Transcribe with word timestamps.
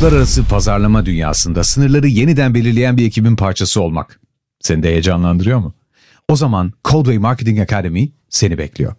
Uluslararası 0.00 0.44
pazarlama 0.44 1.06
dünyasında 1.06 1.64
sınırları 1.64 2.08
yeniden 2.08 2.54
belirleyen 2.54 2.96
bir 2.96 3.06
ekibin 3.06 3.36
parçası 3.36 3.82
olmak 3.82 4.20
seni 4.60 4.82
de 4.82 4.88
heyecanlandırıyor 4.88 5.58
mu? 5.58 5.74
O 6.28 6.36
zaman 6.36 6.72
Coldway 6.84 7.18
Marketing 7.18 7.60
Academy 7.60 8.12
seni 8.28 8.58
bekliyor. 8.58 8.94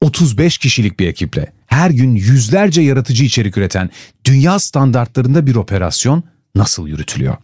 35 0.00 0.58
kişilik 0.58 1.00
bir 1.00 1.06
ekiple 1.06 1.52
her 1.66 1.90
gün 1.90 2.14
yüzlerce 2.14 2.82
yaratıcı 2.82 3.24
içerik 3.24 3.56
üreten 3.56 3.90
dünya 4.24 4.58
standartlarında 4.58 5.46
bir 5.46 5.54
operasyon 5.54 6.24
nasıl 6.54 6.88
yürütülüyor? 6.88 7.36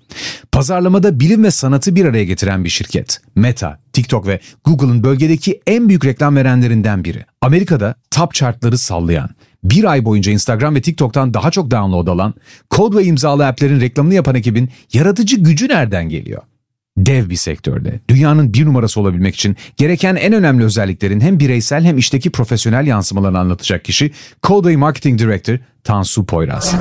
Pazarlamada 0.52 1.20
bilim 1.20 1.44
ve 1.44 1.50
sanatı 1.50 1.96
bir 1.96 2.04
araya 2.04 2.24
getiren 2.24 2.64
bir 2.64 2.70
şirket. 2.70 3.20
Meta, 3.34 3.80
TikTok 3.92 4.26
ve 4.26 4.40
Google'ın 4.64 5.04
bölgedeki 5.04 5.60
en 5.66 5.88
büyük 5.88 6.04
reklam 6.04 6.36
verenlerinden 6.36 7.04
biri. 7.04 7.24
Amerika'da 7.40 7.94
top 8.10 8.34
chartları 8.34 8.78
sallayan, 8.78 9.30
bir 9.64 9.84
ay 9.84 10.04
boyunca 10.04 10.32
Instagram 10.32 10.74
ve 10.74 10.82
TikTok'tan 10.82 11.34
daha 11.34 11.50
çok 11.50 11.70
download 11.70 12.06
alan, 12.06 12.34
kod 12.70 12.94
ve 12.94 13.04
imzalı 13.04 13.46
applerin 13.46 13.80
reklamını 13.80 14.14
yapan 14.14 14.34
ekibin 14.34 14.70
yaratıcı 14.92 15.36
gücü 15.36 15.68
nereden 15.68 16.08
geliyor? 16.08 16.42
Dev 16.96 17.30
bir 17.30 17.36
sektörde, 17.36 18.00
dünyanın 18.08 18.54
bir 18.54 18.66
numarası 18.66 19.00
olabilmek 19.00 19.34
için 19.34 19.56
gereken 19.76 20.16
en 20.16 20.32
önemli 20.32 20.64
özelliklerin 20.64 21.20
hem 21.20 21.40
bireysel 21.40 21.84
hem 21.84 21.98
işteki 21.98 22.30
profesyonel 22.30 22.86
yansımalarını 22.86 23.38
anlatacak 23.38 23.84
kişi 23.84 24.10
Codeway 24.42 24.76
Marketing 24.76 25.20
Director 25.20 25.58
Tansu 25.84 26.26
Poyraz. 26.26 26.74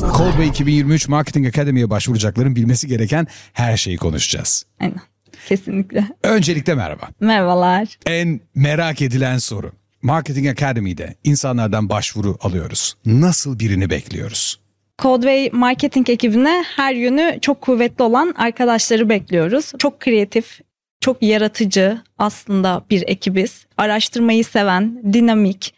Codeway 0.00 0.48
2023 0.48 1.08
Marketing 1.08 1.46
Academy'ye 1.46 1.90
başvuracakların 1.90 2.56
bilmesi 2.56 2.88
gereken 2.88 3.26
her 3.52 3.76
şeyi 3.76 3.96
konuşacağız. 3.96 4.64
Aynen. 4.80 5.00
Kesinlikle. 5.48 6.08
Öncelikle 6.22 6.74
merhaba. 6.74 7.08
Merhabalar. 7.20 7.98
En 8.06 8.40
merak 8.54 9.02
edilen 9.02 9.38
soru. 9.38 9.72
Marketing 10.04 10.48
Academy'de 10.48 11.14
insanlardan 11.24 11.88
başvuru 11.88 12.36
alıyoruz. 12.40 12.94
Nasıl 13.06 13.58
birini 13.58 13.90
bekliyoruz? 13.90 14.60
Codeway 15.02 15.50
marketing 15.52 16.10
ekibine 16.10 16.64
her 16.76 16.94
yönü 16.94 17.38
çok 17.40 17.60
kuvvetli 17.60 18.02
olan 18.02 18.34
arkadaşları 18.36 19.08
bekliyoruz. 19.08 19.72
Çok 19.78 20.00
kreatif, 20.00 20.60
çok 21.00 21.22
yaratıcı 21.22 21.98
aslında 22.18 22.84
bir 22.90 23.04
ekibiz. 23.06 23.66
Araştırmayı 23.76 24.44
seven, 24.44 25.12
dinamik, 25.12 25.74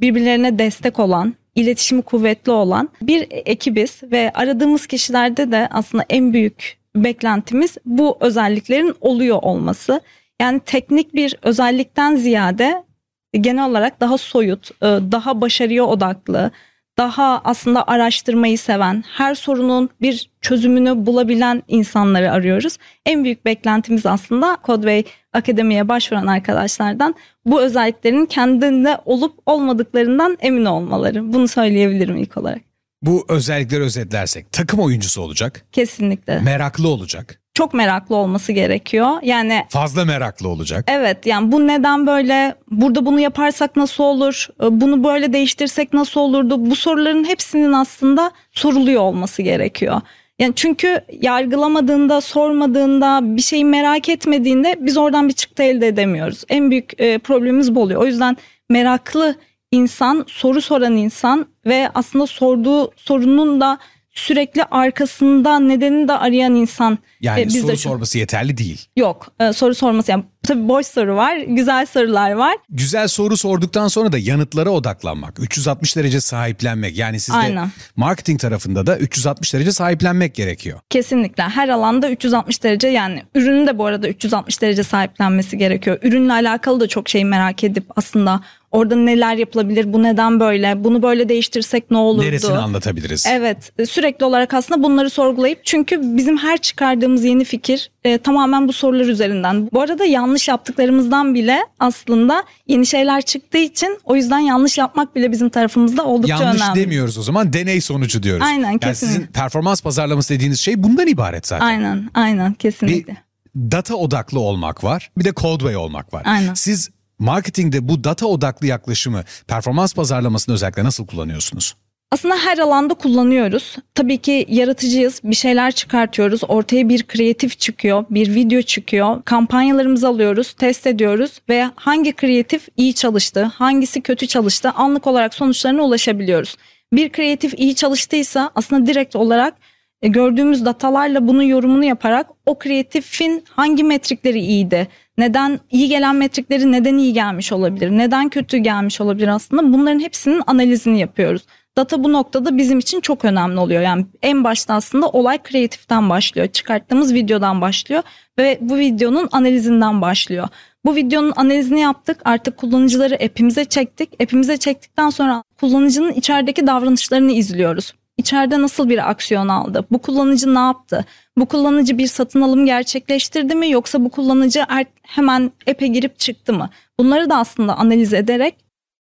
birbirlerine 0.00 0.58
destek 0.58 0.98
olan, 0.98 1.34
iletişimi 1.54 2.02
kuvvetli 2.02 2.52
olan 2.52 2.88
bir 3.02 3.26
ekibiz 3.30 4.02
ve 4.02 4.30
aradığımız 4.34 4.86
kişilerde 4.86 5.52
de 5.52 5.68
aslında 5.70 6.04
en 6.10 6.32
büyük 6.32 6.78
beklentimiz 6.96 7.76
bu 7.84 8.16
özelliklerin 8.20 8.94
oluyor 9.00 9.38
olması. 9.42 10.00
Yani 10.40 10.60
teknik 10.66 11.14
bir 11.14 11.36
özellikten 11.42 12.16
ziyade 12.16 12.89
genel 13.32 13.70
olarak 13.70 14.00
daha 14.00 14.18
soyut, 14.18 14.70
e, 14.70 14.86
daha 14.86 15.40
başarıya 15.40 15.84
odaklı, 15.84 16.50
daha 16.98 17.40
aslında 17.44 17.84
araştırmayı 17.86 18.58
seven, 18.58 19.04
her 19.16 19.34
sorunun 19.34 19.90
bir 20.00 20.30
çözümünü 20.40 21.06
bulabilen 21.06 21.62
insanları 21.68 22.32
arıyoruz. 22.32 22.76
En 23.06 23.24
büyük 23.24 23.44
beklentimiz 23.44 24.06
aslında 24.06 24.58
Codeway 24.64 25.04
Akademi'ye 25.32 25.88
başvuran 25.88 26.26
arkadaşlardan 26.26 27.14
bu 27.44 27.62
özelliklerin 27.62 28.26
kendinde 28.26 28.98
olup 29.04 29.38
olmadıklarından 29.46 30.38
emin 30.40 30.64
olmaları. 30.64 31.32
Bunu 31.32 31.48
söyleyebilirim 31.48 32.16
ilk 32.16 32.36
olarak. 32.36 32.60
Bu 33.02 33.26
özellikleri 33.28 33.82
özetlersek 33.82 34.52
takım 34.52 34.80
oyuncusu 34.80 35.22
olacak. 35.22 35.66
Kesinlikle. 35.72 36.40
Meraklı 36.40 36.88
olacak 36.88 37.40
çok 37.60 37.74
meraklı 37.74 38.16
olması 38.16 38.52
gerekiyor. 38.52 39.10
Yani 39.22 39.66
fazla 39.68 40.04
meraklı 40.04 40.48
olacak. 40.48 40.84
Evet 40.88 41.26
yani 41.26 41.52
bu 41.52 41.66
neden 41.66 42.06
böyle 42.06 42.54
burada 42.70 43.06
bunu 43.06 43.20
yaparsak 43.20 43.76
nasıl 43.76 44.04
olur? 44.04 44.48
E, 44.62 44.80
bunu 44.80 45.04
böyle 45.04 45.32
değiştirsek 45.32 45.92
nasıl 45.92 46.20
olurdu? 46.20 46.70
Bu 46.70 46.76
soruların 46.76 47.24
hepsinin 47.24 47.72
aslında 47.72 48.30
soruluyor 48.52 49.02
olması 49.02 49.42
gerekiyor. 49.42 50.00
Yani 50.38 50.52
çünkü 50.56 51.00
yargılamadığında, 51.20 52.20
sormadığında, 52.20 53.20
bir 53.22 53.42
şeyi 53.42 53.64
merak 53.64 54.08
etmediğinde 54.08 54.76
biz 54.80 54.96
oradan 54.96 55.28
bir 55.28 55.34
çıktı 55.34 55.62
elde 55.62 55.88
edemiyoruz. 55.88 56.44
En 56.48 56.70
büyük 56.70 57.00
e, 57.00 57.18
problemimiz 57.18 57.74
bu 57.74 57.82
oluyor. 57.82 58.02
O 58.02 58.06
yüzden 58.06 58.36
meraklı 58.68 59.34
insan, 59.72 60.24
soru 60.28 60.60
soran 60.60 60.96
insan 60.96 61.46
ve 61.66 61.90
aslında 61.94 62.26
sorduğu 62.26 62.90
sorunun 62.96 63.60
da 63.60 63.78
sürekli 64.10 64.64
arkasında 64.64 65.58
nedenini 65.58 66.08
de 66.08 66.12
arayan 66.12 66.54
insan. 66.54 66.98
Yani 67.20 67.40
e, 67.40 67.50
soru 67.50 67.76
sorması 67.76 68.18
yeterli 68.18 68.56
değil. 68.56 68.86
Yok 68.96 69.32
e, 69.40 69.52
soru 69.52 69.74
sorması 69.74 70.10
yani 70.10 70.24
tabii 70.42 70.68
boş 70.68 70.86
soru 70.86 71.16
var 71.16 71.36
güzel 71.36 71.86
sorular 71.86 72.30
var. 72.30 72.56
Güzel 72.70 73.08
soru 73.08 73.36
sorduktan 73.36 73.88
sonra 73.88 74.12
da 74.12 74.18
yanıtlara 74.18 74.70
odaklanmak 74.70 75.40
360 75.40 75.96
derece 75.96 76.20
sahiplenmek 76.20 76.98
yani 76.98 77.20
sizde 77.20 77.38
Aynen. 77.38 77.70
marketing 77.96 78.40
tarafında 78.40 78.86
da 78.86 78.98
360 78.98 79.54
derece 79.54 79.72
sahiplenmek 79.72 80.34
gerekiyor. 80.34 80.80
Kesinlikle 80.90 81.42
her 81.42 81.68
alanda 81.68 82.10
360 82.10 82.62
derece 82.62 82.88
yani 82.88 83.22
ürünün 83.34 83.66
de 83.66 83.78
bu 83.78 83.86
arada 83.86 84.08
360 84.08 84.62
derece 84.62 84.82
sahiplenmesi 84.82 85.58
gerekiyor. 85.58 85.98
Ürünle 86.02 86.32
alakalı 86.32 86.80
da 86.80 86.88
çok 86.88 87.08
şey 87.08 87.24
merak 87.24 87.64
edip 87.64 87.84
aslında 87.96 88.40
Orada 88.70 88.96
neler 88.96 89.36
yapılabilir? 89.36 89.92
Bu 89.92 90.02
neden 90.02 90.40
böyle? 90.40 90.84
Bunu 90.84 91.02
böyle 91.02 91.28
değiştirsek 91.28 91.90
ne 91.90 91.96
olurdu? 91.96 92.26
Neresini 92.26 92.58
anlatabiliriz? 92.58 93.26
Evet. 93.30 93.72
Sürekli 93.90 94.24
olarak 94.24 94.54
aslında 94.54 94.82
bunları 94.82 95.10
sorgulayıp 95.10 95.64
çünkü 95.64 96.16
bizim 96.16 96.36
her 96.38 96.58
çıkardığımız 96.58 97.24
yeni 97.24 97.44
fikir 97.44 97.90
e, 98.04 98.18
tamamen 98.18 98.68
bu 98.68 98.72
sorular 98.72 99.04
üzerinden. 99.04 99.68
Bu 99.72 99.80
arada 99.80 100.04
yanlış 100.04 100.48
yaptıklarımızdan 100.48 101.34
bile 101.34 101.60
aslında 101.78 102.44
yeni 102.68 102.86
şeyler 102.86 103.22
çıktığı 103.22 103.58
için 103.58 103.98
o 104.04 104.16
yüzden 104.16 104.38
yanlış 104.38 104.78
yapmak 104.78 105.16
bile 105.16 105.32
bizim 105.32 105.48
tarafımızda 105.48 106.04
oldukça 106.04 106.34
yanlış 106.34 106.46
önemli. 106.46 106.60
Yanlış 106.60 106.82
demiyoruz 106.84 107.18
o 107.18 107.22
zaman 107.22 107.52
deney 107.52 107.80
sonucu 107.80 108.22
diyoruz. 108.22 108.46
Aynen 108.46 108.78
kesinlikle. 108.78 108.86
Yani 108.86 108.96
sizin 108.96 109.26
performans 109.26 109.82
pazarlaması 109.82 110.34
dediğiniz 110.34 110.60
şey 110.60 110.82
bundan 110.82 111.06
ibaret 111.06 111.46
zaten. 111.46 111.66
Aynen 111.66 112.10
aynen 112.14 112.52
kesinlikle. 112.54 113.16
Bir 113.54 113.70
data 113.70 113.94
odaklı 113.94 114.40
olmak 114.40 114.84
var 114.84 115.10
bir 115.18 115.24
de 115.24 115.32
Codeway 115.36 115.76
olmak 115.76 116.14
var. 116.14 116.22
Aynen. 116.26 116.54
Siz 116.54 116.90
marketingde 117.20 117.88
bu 117.88 118.04
data 118.04 118.26
odaklı 118.26 118.66
yaklaşımı 118.66 119.24
performans 119.48 119.94
pazarlamasında 119.94 120.54
özellikle 120.54 120.84
nasıl 120.84 121.06
kullanıyorsunuz? 121.06 121.74
Aslında 122.12 122.36
her 122.36 122.58
alanda 122.58 122.94
kullanıyoruz. 122.94 123.76
Tabii 123.94 124.18
ki 124.18 124.46
yaratıcıyız, 124.48 125.20
bir 125.24 125.34
şeyler 125.34 125.72
çıkartıyoruz. 125.72 126.40
Ortaya 126.48 126.88
bir 126.88 127.02
kreatif 127.02 127.58
çıkıyor, 127.58 128.04
bir 128.10 128.34
video 128.34 128.62
çıkıyor. 128.62 129.22
Kampanyalarımızı 129.24 130.08
alıyoruz, 130.08 130.52
test 130.52 130.86
ediyoruz 130.86 131.40
ve 131.48 131.70
hangi 131.74 132.12
kreatif 132.12 132.68
iyi 132.76 132.94
çalıştı, 132.94 133.44
hangisi 133.44 134.00
kötü 134.00 134.26
çalıştı 134.26 134.70
anlık 134.70 135.06
olarak 135.06 135.34
sonuçlarına 135.34 135.82
ulaşabiliyoruz. 135.82 136.56
Bir 136.92 137.12
kreatif 137.12 137.54
iyi 137.58 137.74
çalıştıysa 137.74 138.50
aslında 138.54 138.86
direkt 138.86 139.16
olarak 139.16 139.54
e, 140.02 140.08
gördüğümüz 140.08 140.64
datalarla 140.64 141.28
bunun 141.28 141.42
yorumunu 141.42 141.84
yaparak 141.84 142.26
o 142.46 142.58
kreatifin 142.58 143.44
hangi 143.50 143.84
metrikleri 143.84 144.40
iyiydi, 144.40 144.88
neden 145.20 145.60
iyi 145.70 145.88
gelen 145.88 146.16
metrikleri 146.16 146.72
neden 146.72 146.98
iyi 146.98 147.12
gelmiş 147.12 147.52
olabilir, 147.52 147.90
neden 147.90 148.28
kötü 148.28 148.56
gelmiş 148.56 149.00
olabilir 149.00 149.28
aslında 149.28 149.72
bunların 149.72 150.00
hepsinin 150.00 150.42
analizini 150.46 151.00
yapıyoruz. 151.00 151.42
Data 151.76 152.04
bu 152.04 152.12
noktada 152.12 152.56
bizim 152.56 152.78
için 152.78 153.00
çok 153.00 153.24
önemli 153.24 153.60
oluyor. 153.60 153.82
Yani 153.82 154.06
en 154.22 154.44
başta 154.44 154.74
aslında 154.74 155.08
olay 155.08 155.42
kreatiften 155.42 156.10
başlıyor. 156.10 156.48
Çıkarttığımız 156.48 157.14
videodan 157.14 157.60
başlıyor 157.60 158.02
ve 158.38 158.58
bu 158.60 158.76
videonun 158.76 159.28
analizinden 159.32 160.00
başlıyor. 160.00 160.48
Bu 160.84 160.96
videonun 160.96 161.32
analizini 161.36 161.80
yaptık. 161.80 162.20
Artık 162.24 162.56
kullanıcıları 162.56 163.14
app'imize 163.14 163.64
çektik. 163.64 164.22
App'imize 164.22 164.56
çektikten 164.56 165.10
sonra 165.10 165.42
kullanıcının 165.60 166.12
içerideki 166.12 166.66
davranışlarını 166.66 167.32
izliyoruz. 167.32 167.92
İçeride 168.20 168.62
nasıl 168.62 168.88
bir 168.88 169.10
aksiyon 169.10 169.48
aldı? 169.48 169.86
Bu 169.90 169.98
kullanıcı 169.98 170.54
ne 170.54 170.58
yaptı? 170.58 171.04
Bu 171.38 171.46
kullanıcı 171.46 171.98
bir 171.98 172.06
satın 172.06 172.40
alım 172.40 172.66
gerçekleştirdi 172.66 173.54
mi 173.54 173.70
yoksa 173.70 174.04
bu 174.04 174.10
kullanıcı 174.10 174.64
er, 174.68 174.86
hemen 175.02 175.52
app'e 175.70 175.86
girip 175.86 176.18
çıktı 176.18 176.52
mı? 176.52 176.70
Bunları 176.98 177.30
da 177.30 177.36
aslında 177.36 177.76
analiz 177.76 178.14
ederek 178.14 178.54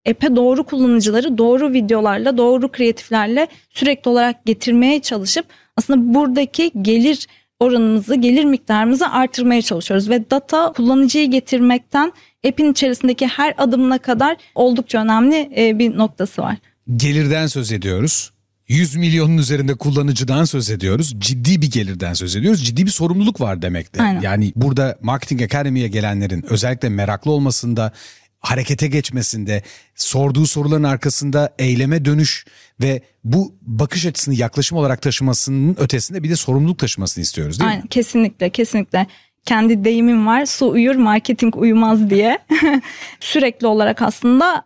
app'e 0.08 0.36
doğru 0.36 0.64
kullanıcıları 0.64 1.38
doğru 1.38 1.72
videolarla, 1.72 2.38
doğru 2.38 2.72
kreatiflerle 2.72 3.48
sürekli 3.70 4.08
olarak 4.08 4.46
getirmeye 4.46 5.00
çalışıp 5.00 5.46
aslında 5.76 6.14
buradaki 6.14 6.70
gelir 6.82 7.26
oranımızı, 7.60 8.14
gelir 8.14 8.44
miktarımızı 8.44 9.10
artırmaya 9.10 9.62
çalışıyoruz 9.62 10.10
ve 10.10 10.30
data 10.30 10.72
kullanıcıyı 10.72 11.30
getirmekten 11.30 12.12
app'in 12.48 12.72
içerisindeki 12.72 13.26
her 13.26 13.54
adımına 13.58 13.98
kadar 13.98 14.36
oldukça 14.54 15.02
önemli 15.02 15.50
bir 15.78 15.98
noktası 15.98 16.42
var. 16.42 16.56
Gelirden 16.96 17.46
söz 17.46 17.72
ediyoruz. 17.72 18.33
100 18.68 18.96
milyonun 18.96 19.38
üzerinde 19.38 19.74
kullanıcıdan 19.74 20.44
söz 20.44 20.70
ediyoruz. 20.70 21.14
Ciddi 21.18 21.62
bir 21.62 21.70
gelirden 21.70 22.14
söz 22.14 22.36
ediyoruz. 22.36 22.64
Ciddi 22.64 22.86
bir 22.86 22.90
sorumluluk 22.90 23.40
var 23.40 23.62
demekte. 23.62 24.02
Aynen. 24.02 24.20
Yani 24.20 24.52
burada 24.56 24.98
Marketing 25.02 25.42
Academy'ye 25.42 25.88
gelenlerin 25.88 26.44
özellikle 26.48 26.88
meraklı 26.88 27.30
olmasında, 27.30 27.92
harekete 28.40 28.86
geçmesinde, 28.86 29.62
sorduğu 29.94 30.46
soruların 30.46 30.82
arkasında 30.82 31.54
eyleme 31.58 32.04
dönüş 32.04 32.46
ve 32.82 33.02
bu 33.24 33.54
bakış 33.62 34.06
açısını 34.06 34.34
yaklaşım 34.34 34.78
olarak 34.78 35.02
taşımasının 35.02 35.76
ötesinde 35.78 36.22
bir 36.22 36.30
de 36.30 36.36
sorumluluk 36.36 36.78
taşımasını 36.78 37.22
istiyoruz 37.22 37.60
değil 37.60 37.70
Aynen, 37.70 37.82
mi? 37.82 37.88
Kesinlikle, 37.88 38.50
kesinlikle. 38.50 39.06
Kendi 39.44 39.84
deyimim 39.84 40.26
var 40.26 40.46
su 40.46 40.68
uyur 40.68 40.94
marketing 40.94 41.56
uyumaz 41.56 42.10
diye. 42.10 42.38
Sürekli 43.20 43.66
olarak 43.66 44.02
aslında 44.02 44.64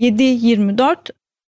7-24 0.00 0.96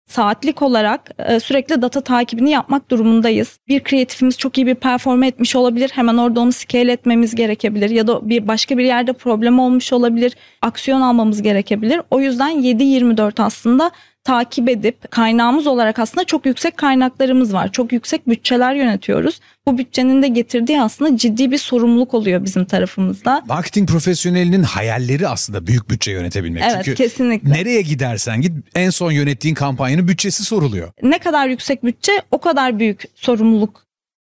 saatlik 0.06 0.62
olarak 0.62 1.10
e, 1.18 1.40
sürekli 1.40 1.82
data 1.82 2.00
takibini 2.00 2.50
yapmak 2.50 2.90
durumundayız. 2.90 3.58
Bir 3.68 3.80
kreatifimiz 3.80 4.38
çok 4.38 4.58
iyi 4.58 4.66
bir 4.66 4.74
perform 4.74 5.22
etmiş 5.22 5.56
olabilir. 5.56 5.90
Hemen 5.94 6.16
orada 6.16 6.40
onu 6.40 6.52
scale 6.52 6.92
etmemiz 6.92 7.34
gerekebilir 7.34 7.90
ya 7.90 8.06
da 8.06 8.28
bir 8.28 8.48
başka 8.48 8.78
bir 8.78 8.84
yerde 8.84 9.12
problem 9.12 9.58
olmuş 9.58 9.92
olabilir. 9.92 10.36
Aksiyon 10.62 11.00
almamız 11.00 11.42
gerekebilir. 11.42 12.00
O 12.10 12.20
yüzden 12.20 12.62
7-24 12.62 13.42
aslında 13.42 13.90
takip 14.24 14.68
edip 14.68 15.10
kaynağımız 15.10 15.66
olarak 15.66 15.98
aslında 15.98 16.24
çok 16.24 16.46
yüksek 16.46 16.76
kaynaklarımız 16.76 17.54
var. 17.54 17.72
Çok 17.72 17.92
yüksek 17.92 18.28
bütçeler 18.28 18.74
yönetiyoruz. 18.74 19.40
Bu 19.66 19.78
bütçenin 19.78 20.22
de 20.22 20.28
getirdiği 20.28 20.80
aslında 20.80 21.16
ciddi 21.16 21.50
bir 21.50 21.58
sorumluluk 21.58 22.14
oluyor 22.14 22.44
bizim 22.44 22.64
tarafımızda. 22.64 23.42
Marketing 23.46 23.88
profesyonelinin 23.88 24.62
hayalleri 24.62 25.28
aslında 25.28 25.66
büyük 25.66 25.90
bütçe 25.90 26.10
yönetebilmek. 26.12 26.62
Evet 26.62 26.84
Çünkü 26.84 26.94
kesinlikle. 26.94 27.50
nereye 27.52 27.82
gidersen 27.82 28.40
git 28.40 28.52
en 28.74 28.90
son 28.90 29.10
yönettiğin 29.10 29.54
kampanyanın 29.54 30.08
bütçesi 30.08 30.44
soruluyor. 30.44 30.92
Ne 31.02 31.18
kadar 31.18 31.48
yüksek 31.48 31.84
bütçe 31.84 32.12
o 32.30 32.38
kadar 32.40 32.78
büyük 32.78 33.04
sorumluluk 33.14 33.91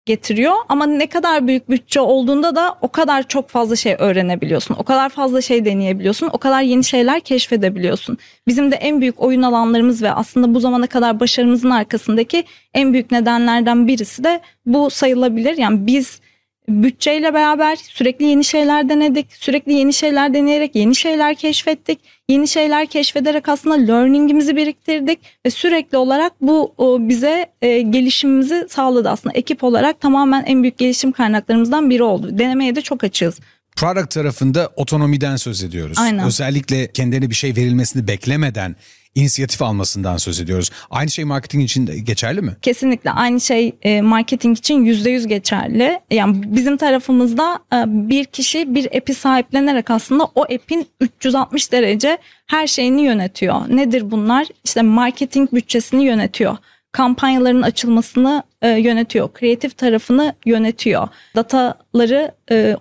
getiriyor 0.09 0.53
ama 0.69 0.85
ne 0.85 1.07
kadar 1.07 1.47
büyük 1.47 1.69
bütçe 1.69 2.01
olduğunda 2.01 2.55
da 2.55 2.75
o 2.81 2.87
kadar 2.87 3.27
çok 3.27 3.49
fazla 3.49 3.75
şey 3.75 3.95
öğrenebiliyorsun. 3.99 4.75
O 4.79 4.83
kadar 4.83 5.09
fazla 5.09 5.41
şey 5.41 5.65
deneyebiliyorsun. 5.65 6.29
O 6.33 6.37
kadar 6.37 6.61
yeni 6.61 6.83
şeyler 6.83 7.19
keşfedebiliyorsun. 7.19 8.17
Bizim 8.47 8.71
de 8.71 8.75
en 8.75 9.01
büyük 9.01 9.21
oyun 9.21 9.41
alanlarımız 9.41 10.03
ve 10.03 10.11
aslında 10.11 10.53
bu 10.53 10.59
zamana 10.59 10.87
kadar 10.87 11.19
başarımızın 11.19 11.69
arkasındaki 11.69 12.43
en 12.73 12.93
büyük 12.93 13.11
nedenlerden 13.11 13.87
birisi 13.87 14.23
de 14.23 14.41
bu 14.65 14.89
sayılabilir. 14.89 15.57
Yani 15.57 15.87
biz 15.87 16.21
bütçeyle 16.69 17.33
beraber 17.33 17.75
sürekli 17.75 18.25
yeni 18.25 18.43
şeyler 18.43 18.89
denedik. 18.89 19.27
Sürekli 19.33 19.73
yeni 19.73 19.93
şeyler 19.93 20.33
deneyerek 20.33 20.75
yeni 20.75 20.95
şeyler 20.95 21.35
keşfettik. 21.35 21.99
Yeni 22.29 22.47
şeyler 22.47 22.87
keşfederek 22.87 23.49
aslında 23.49 23.75
learningimizi 23.75 24.55
biriktirdik 24.55 25.19
ve 25.45 25.49
sürekli 25.49 25.97
olarak 25.97 26.33
bu 26.41 26.75
bize 26.99 27.45
e, 27.61 27.81
gelişimimizi 27.81 28.67
sağladı 28.69 29.09
aslında. 29.09 29.35
Ekip 29.35 29.63
olarak 29.63 30.01
tamamen 30.01 30.43
en 30.45 30.63
büyük 30.63 30.77
gelişim 30.77 31.11
kaynaklarımızdan 31.11 31.89
biri 31.89 32.03
oldu. 32.03 32.29
Denemeye 32.39 32.75
de 32.75 32.81
çok 32.81 33.03
açığız. 33.03 33.39
Product 33.75 34.09
tarafında 34.11 34.69
otonomiden 34.75 35.35
söz 35.35 35.63
ediyoruz. 35.63 35.97
Aynen. 35.99 36.25
Özellikle 36.25 36.91
kendine 36.91 37.29
bir 37.29 37.35
şey 37.35 37.55
verilmesini 37.55 38.07
beklemeden 38.07 38.75
inisiyatif 39.19 39.61
almasından 39.61 40.17
söz 40.17 40.39
ediyoruz. 40.39 40.69
Aynı 40.89 41.09
şey 41.09 41.25
marketing 41.25 41.63
için 41.63 41.87
de 41.87 41.99
geçerli 41.99 42.41
mi? 42.41 42.57
Kesinlikle 42.61 43.11
aynı 43.11 43.41
şey 43.41 43.75
e, 43.81 44.01
marketing 44.01 44.57
için 44.57 44.85
yüzde 44.85 45.09
yüz 45.09 45.27
geçerli. 45.27 45.99
Yani 46.11 46.55
bizim 46.55 46.77
tarafımızda 46.77 47.59
e, 47.73 47.83
bir 47.87 48.25
kişi 48.25 48.75
bir 48.75 48.97
app'i 48.97 49.13
sahiplenerek 49.13 49.91
aslında 49.91 50.23
o 50.35 50.41
app'in 50.41 50.87
360 51.01 51.71
derece 51.71 52.17
her 52.47 52.67
şeyini 52.67 53.01
yönetiyor. 53.01 53.61
Nedir 53.69 54.11
bunlar? 54.11 54.47
İşte 54.63 54.81
marketing 54.81 55.53
bütçesini 55.53 56.03
yönetiyor. 56.03 56.57
Kampanyaların 56.91 57.61
açılmasını 57.61 58.43
e, 58.61 58.69
yönetiyor. 58.69 59.33
Kreatif 59.33 59.77
tarafını 59.77 60.35
yönetiyor. 60.45 61.07
Dataları 61.35 62.31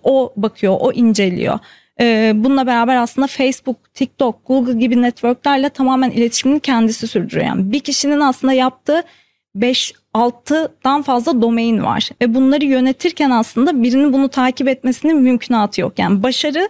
o 0.02 0.32
bakıyor, 0.36 0.76
o 0.80 0.92
inceliyor. 0.92 1.58
Ee, 2.00 2.32
bununla 2.34 2.66
beraber 2.66 2.96
aslında 2.96 3.26
Facebook, 3.26 3.94
TikTok, 3.94 4.46
Google 4.46 4.72
gibi 4.72 5.02
networklerle 5.02 5.68
tamamen 5.68 6.10
iletişimini 6.10 6.60
kendisi 6.60 7.06
sürdürüyor. 7.06 7.46
Yani 7.46 7.72
bir 7.72 7.80
kişinin 7.80 8.20
aslında 8.20 8.52
yaptığı 8.52 9.02
5-6'dan 9.56 11.02
fazla 11.02 11.42
domain 11.42 11.82
var 11.82 12.10
ve 12.22 12.34
bunları 12.34 12.64
yönetirken 12.64 13.30
aslında 13.30 13.82
birinin 13.82 14.12
bunu 14.12 14.28
takip 14.28 14.68
etmesinin 14.68 15.16
mümkünatı 15.16 15.80
yok. 15.80 15.98
Yani 15.98 16.22
başarı 16.22 16.68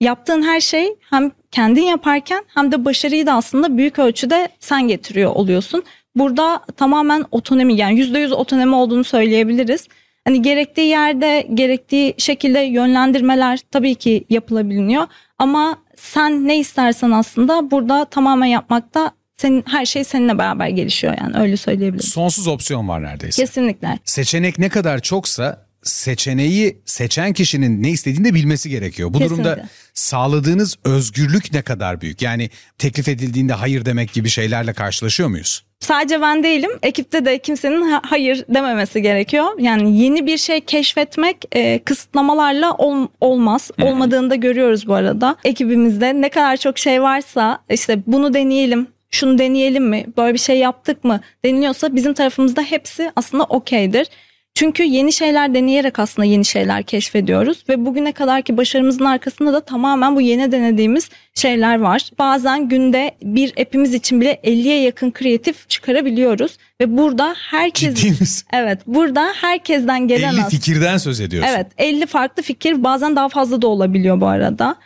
yaptığın 0.00 0.42
her 0.42 0.60
şey 0.60 0.88
hem 1.10 1.30
kendin 1.50 1.82
yaparken 1.82 2.44
hem 2.54 2.72
de 2.72 2.84
başarıyı 2.84 3.26
da 3.26 3.32
aslında 3.32 3.76
büyük 3.76 3.98
ölçüde 3.98 4.48
sen 4.60 4.88
getiriyor 4.88 5.30
oluyorsun. 5.34 5.82
Burada 6.16 6.60
tamamen 6.76 7.24
otonomi 7.30 7.76
yani 7.76 8.00
%100 8.00 8.32
otonomi 8.32 8.74
olduğunu 8.74 9.04
söyleyebiliriz. 9.04 9.88
Hani 10.30 10.42
gerektiği 10.42 10.86
yerde 10.86 11.46
gerektiği 11.54 12.14
şekilde 12.18 12.58
yönlendirmeler 12.58 13.60
tabii 13.70 13.94
ki 13.94 14.24
yapılabiliyor 14.30 15.06
ama 15.38 15.78
sen 15.96 16.48
ne 16.48 16.58
istersen 16.58 17.10
aslında 17.10 17.70
burada 17.70 18.04
tamamen 18.04 18.46
yapmakta 18.46 19.12
senin 19.36 19.64
her 19.66 19.86
şey 19.86 20.04
seninle 20.04 20.38
beraber 20.38 20.68
gelişiyor 20.68 21.14
yani 21.20 21.36
öyle 21.36 21.56
söyleyebilirim. 21.56 22.10
Sonsuz 22.10 22.46
opsiyon 22.46 22.88
var 22.88 23.02
neredeyse. 23.02 23.42
Kesinlikle. 23.42 23.98
Seçenek 24.04 24.58
ne 24.58 24.68
kadar 24.68 24.98
çoksa 24.98 25.66
seçeneği 25.82 26.82
seçen 26.84 27.32
kişinin 27.32 27.82
ne 27.82 27.90
istediğini 27.90 28.24
de 28.24 28.34
bilmesi 28.34 28.70
gerekiyor. 28.70 29.14
Bu 29.14 29.18
Kesinlikle. 29.18 29.44
durumda 29.44 29.68
sağladığınız 30.00 30.76
özgürlük 30.84 31.52
ne 31.52 31.62
kadar 31.62 32.00
büyük? 32.00 32.22
Yani 32.22 32.50
teklif 32.78 33.08
edildiğinde 33.08 33.52
hayır 33.52 33.84
demek 33.84 34.12
gibi 34.12 34.28
şeylerle 34.28 34.72
karşılaşıyor 34.72 35.28
muyuz? 35.28 35.64
Sadece 35.80 36.20
ben 36.20 36.42
değilim. 36.42 36.70
Ekipte 36.82 37.24
de 37.24 37.38
kimsenin 37.38 38.00
hayır 38.02 38.44
dememesi 38.48 39.02
gerekiyor. 39.02 39.46
Yani 39.58 39.98
yeni 40.00 40.26
bir 40.26 40.38
şey 40.38 40.60
keşfetmek 40.60 41.36
e, 41.52 41.78
kısıtlamalarla 41.78 42.74
ol, 42.74 43.06
olmaz. 43.20 43.70
Hmm. 43.76 43.84
Olmadığını 43.84 44.30
da 44.30 44.34
görüyoruz 44.34 44.86
bu 44.86 44.94
arada. 44.94 45.36
Ekibimizde 45.44 46.20
ne 46.20 46.28
kadar 46.28 46.56
çok 46.56 46.78
şey 46.78 47.02
varsa 47.02 47.58
işte 47.70 48.02
bunu 48.06 48.34
deneyelim, 48.34 48.86
şunu 49.10 49.38
deneyelim 49.38 49.88
mi, 49.88 50.06
böyle 50.16 50.34
bir 50.34 50.38
şey 50.38 50.58
yaptık 50.58 51.04
mı 51.04 51.20
deniliyorsa 51.44 51.94
bizim 51.94 52.14
tarafımızda 52.14 52.62
hepsi 52.62 53.12
aslında 53.16 53.44
okeydir. 53.44 54.06
Çünkü 54.54 54.82
yeni 54.82 55.12
şeyler 55.12 55.54
deneyerek 55.54 55.98
aslında 55.98 56.26
yeni 56.26 56.44
şeyler 56.44 56.82
keşfediyoruz 56.82 57.64
ve 57.68 57.86
bugüne 57.86 58.12
kadarki 58.12 58.56
başarımızın 58.56 59.04
arkasında 59.04 59.52
da 59.52 59.60
tamamen 59.60 60.16
bu 60.16 60.20
yeni 60.20 60.52
denediğimiz 60.52 61.08
şeyler 61.34 61.80
var. 61.80 62.10
Bazen 62.18 62.68
günde 62.68 63.10
bir 63.22 63.52
app'imiz 63.60 63.94
için 63.94 64.20
bile 64.20 64.40
50'ye 64.44 64.80
yakın 64.82 65.10
kreatif 65.10 65.68
çıkarabiliyoruz 65.68 66.56
ve 66.80 66.96
burada 66.98 67.34
herkes 67.50 67.94
Ciddi 67.94 68.20
misin? 68.20 68.46
Evet, 68.52 68.78
burada 68.86 69.32
herkesten 69.40 70.08
gelen 70.08 70.32
50 70.32 70.40
az- 70.42 70.50
fikirden 70.50 70.96
söz 70.98 71.20
ediyorsun. 71.20 71.50
Evet 71.54 71.66
50 71.78 72.06
farklı 72.06 72.42
fikir 72.42 72.84
bazen 72.84 73.16
daha 73.16 73.28
fazla 73.28 73.62
da 73.62 73.66
olabiliyor 73.66 74.20
bu 74.20 74.26
arada. 74.26 74.76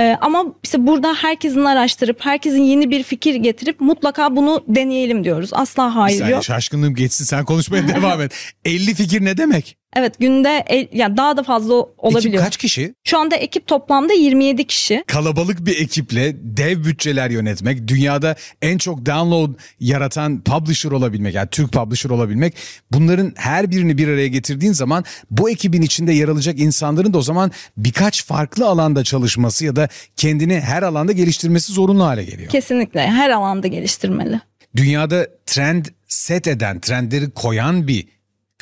Ee, 0.00 0.16
ama 0.20 0.44
işte 0.62 0.86
burada 0.86 1.14
herkesin 1.14 1.64
araştırıp 1.64 2.24
herkesin 2.24 2.62
yeni 2.62 2.90
bir 2.90 3.02
fikir 3.02 3.34
getirip 3.34 3.80
mutlaka 3.80 4.36
bunu 4.36 4.64
deneyelim 4.68 5.24
diyoruz. 5.24 5.50
Asla 5.52 5.96
hayır 5.96 6.18
saniye 6.18 6.34
yok. 6.34 6.44
şaşkınlığım 6.44 6.94
geçsin 6.94 7.24
sen 7.24 7.44
konuşmaya 7.44 7.88
devam 7.96 8.20
et. 8.20 8.32
50 8.64 8.94
fikir 8.94 9.24
ne 9.24 9.36
demek? 9.36 9.76
Evet 9.96 10.18
günde 10.18 10.64
el, 10.66 10.88
ya 10.92 11.16
daha 11.16 11.36
da 11.36 11.42
fazla 11.42 11.74
olabiliyor. 11.74 12.34
Ekip 12.34 12.44
kaç 12.44 12.56
kişi? 12.56 12.94
Şu 13.04 13.18
anda 13.18 13.36
ekip 13.36 13.66
toplamda 13.66 14.12
27 14.12 14.66
kişi. 14.66 15.04
Kalabalık 15.06 15.66
bir 15.66 15.80
ekiple 15.80 16.36
dev 16.42 16.84
bütçeler 16.84 17.30
yönetmek, 17.30 17.88
dünyada 17.88 18.36
en 18.62 18.78
çok 18.78 19.06
download 19.06 19.50
yaratan 19.80 20.40
publisher 20.40 20.90
olabilmek, 20.90 21.34
yani 21.34 21.48
Türk 21.50 21.72
publisher 21.72 22.10
olabilmek. 22.10 22.54
Bunların 22.90 23.32
her 23.36 23.70
birini 23.70 23.98
bir 23.98 24.08
araya 24.08 24.28
getirdiğin 24.28 24.72
zaman 24.72 25.04
bu 25.30 25.50
ekibin 25.50 25.82
içinde 25.82 26.12
yer 26.12 26.28
alacak 26.28 26.60
insanların 26.60 27.12
da 27.12 27.18
o 27.18 27.22
zaman 27.22 27.50
birkaç 27.76 28.24
farklı 28.24 28.66
alanda 28.66 29.04
çalışması 29.04 29.64
ya 29.64 29.76
da 29.76 29.88
kendini 30.16 30.60
her 30.60 30.82
alanda 30.82 31.12
geliştirmesi 31.12 31.72
zorunlu 31.72 32.04
hale 32.04 32.24
geliyor. 32.24 32.50
Kesinlikle 32.50 33.06
her 33.06 33.30
alanda 33.30 33.66
geliştirmeli. 33.66 34.40
Dünyada 34.76 35.26
trend 35.46 35.86
set 36.08 36.46
eden, 36.46 36.80
trendleri 36.80 37.30
koyan 37.30 37.88
bir 37.88 38.06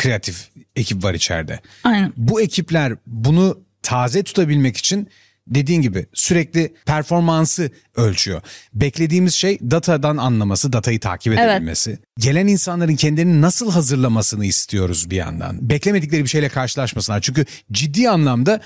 kreatif 0.00 0.48
ekip 0.76 1.04
var 1.04 1.14
içeride. 1.14 1.60
Aynen. 1.84 2.12
Bu 2.16 2.40
ekipler 2.40 2.96
bunu 3.06 3.60
taze 3.82 4.22
tutabilmek 4.22 4.76
için 4.76 5.08
dediğin 5.46 5.82
gibi 5.82 6.06
sürekli 6.12 6.74
performansı 6.86 7.70
ölçüyor. 7.96 8.42
Beklediğimiz 8.74 9.34
şey 9.34 9.58
datadan 9.60 10.16
anlaması, 10.16 10.72
datayı 10.72 11.00
takip 11.00 11.32
Evet. 11.32 11.50
edebilmesi. 11.50 11.98
Gelen 12.18 12.46
insanların 12.46 12.96
kendilerini 12.96 13.40
nasıl 13.40 13.70
hazırlamasını 13.70 14.44
istiyoruz 14.44 15.10
bir 15.10 15.16
yandan. 15.16 15.68
Beklemedikleri 15.70 16.24
bir 16.24 16.28
şeyle 16.28 16.48
karşılaşmasınlar. 16.48 17.20
Çünkü 17.20 17.44
ciddi 17.72 18.10
anlamda 18.10 18.60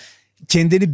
kendini 0.49 0.91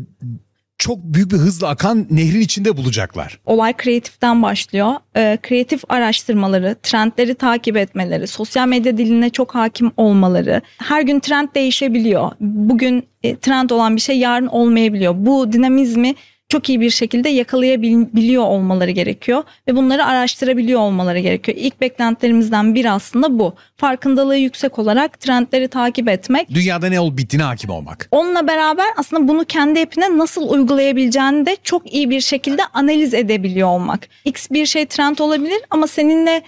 çok 0.81 0.99
büyük 0.99 1.33
bir 1.33 1.37
hızla 1.37 1.69
akan 1.69 2.07
nehrin 2.11 2.41
içinde 2.41 2.77
bulacaklar. 2.77 3.39
Olay 3.47 3.77
kreatiften 3.77 4.43
başlıyor. 4.43 4.93
Ee, 5.17 5.39
kreatif 5.43 5.83
araştırmaları, 5.89 6.77
trendleri 6.83 7.35
takip 7.35 7.77
etmeleri, 7.77 8.27
sosyal 8.27 8.69
medya 8.69 8.99
diline 8.99 9.31
çok 9.31 9.55
hakim 9.55 9.93
olmaları. 9.97 10.63
Her 10.79 11.03
gün 11.03 11.21
trend 11.21 11.49
değişebiliyor. 11.55 12.31
Bugün 12.41 13.05
e, 13.23 13.37
trend 13.37 13.71
olan 13.71 13.97
bir 13.97 14.01
şey 14.01 14.19
yarın 14.19 14.47
olmayabiliyor. 14.47 15.15
Bu 15.17 15.53
dinamizmi 15.53 16.15
çok 16.51 16.69
iyi 16.69 16.81
bir 16.81 16.91
şekilde 16.91 17.29
yakalayabiliyor 17.29 18.43
olmaları 18.43 18.91
gerekiyor 18.91 19.43
ve 19.69 19.77
bunları 19.77 20.05
araştırabiliyor 20.05 20.81
olmaları 20.81 21.19
gerekiyor. 21.19 21.59
İlk 21.61 21.81
beklentilerimizden 21.81 22.75
biri 22.75 22.91
aslında 22.91 23.39
bu. 23.39 23.55
Farkındalığı 23.77 24.37
yüksek 24.37 24.79
olarak 24.79 25.21
trendleri 25.21 25.69
takip 25.69 26.09
etmek. 26.09 26.51
Dünyada 26.51 26.89
ne 26.89 27.01
olup 27.01 27.19
bittiğine 27.19 27.45
hakim 27.45 27.71
olmak. 27.71 28.09
Onunla 28.11 28.47
beraber 28.49 28.87
aslında 28.97 29.29
bunu 29.29 29.45
kendi 29.45 29.81
app'ine 29.81 30.19
nasıl 30.19 30.49
uygulayabileceğini 30.49 31.47
de 31.47 31.57
çok 31.63 31.95
iyi 31.95 32.11
bir 32.11 32.21
şekilde 32.21 32.63
analiz 32.73 33.15
edebiliyor 33.15 33.69
olmak. 33.69 34.09
X 34.25 34.51
bir 34.51 34.67
şey 34.67 34.87
trend 34.87 35.19
olabilir 35.19 35.61
ama 35.71 35.87
seninle 35.87 36.43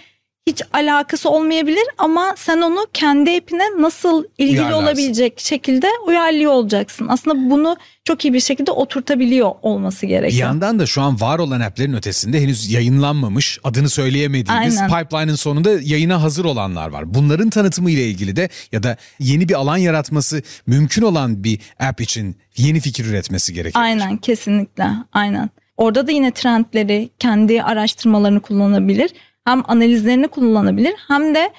hiç 0.46 0.62
alakası 0.72 1.30
olmayabilir 1.30 1.82
ama 1.98 2.34
sen 2.36 2.60
onu 2.60 2.86
kendi 2.92 3.30
app'ine 3.30 3.62
nasıl 3.78 4.24
ilgili 4.38 4.60
Uyarlarsın. 4.60 4.84
olabilecek 4.84 5.40
şekilde 5.40 5.86
uyarlıyor 6.06 6.52
olacaksın. 6.52 7.06
Aslında 7.08 7.50
bunu 7.50 7.76
çok 8.04 8.24
iyi 8.24 8.32
bir 8.34 8.40
şekilde 8.40 8.70
oturtabiliyor 8.70 9.50
olması 9.62 10.02
Bir 10.02 10.08
gerekiyor. 10.08 10.40
yandan 10.48 10.78
da 10.78 10.86
şu 10.86 11.02
an 11.02 11.20
var 11.20 11.38
olan 11.38 11.60
app'lerin 11.60 11.92
ötesinde 11.92 12.40
henüz 12.40 12.72
yayınlanmamış, 12.72 13.58
adını 13.64 13.88
söyleyemediğimiz 13.88 14.78
Aynen. 14.80 15.02
pipeline'ın 15.04 15.34
sonunda 15.34 15.70
yayına 15.82 16.22
hazır 16.22 16.44
olanlar 16.44 16.88
var. 16.88 17.14
Bunların 17.14 17.50
tanıtımı 17.50 17.90
ile 17.90 18.04
ilgili 18.06 18.36
de 18.36 18.48
ya 18.72 18.82
da 18.82 18.96
yeni 19.18 19.48
bir 19.48 19.54
alan 19.54 19.76
yaratması 19.76 20.42
mümkün 20.66 21.02
olan 21.02 21.44
bir 21.44 21.58
app 21.80 22.00
için 22.00 22.36
yeni 22.56 22.80
fikir 22.80 23.04
üretmesi 23.04 23.54
gerekiyor. 23.54 23.84
Aynen 23.84 24.16
kesinlikle 24.16 24.86
aynen. 25.12 25.50
Orada 25.76 26.06
da 26.06 26.12
yine 26.12 26.30
trendleri 26.32 27.10
kendi 27.18 27.62
araştırmalarını 27.62 28.40
kullanabilir. 28.40 29.10
Hem 29.44 29.62
analizlerini 29.68 30.28
kullanabilir 30.28 30.94
hem 31.08 31.34
de 31.34 31.50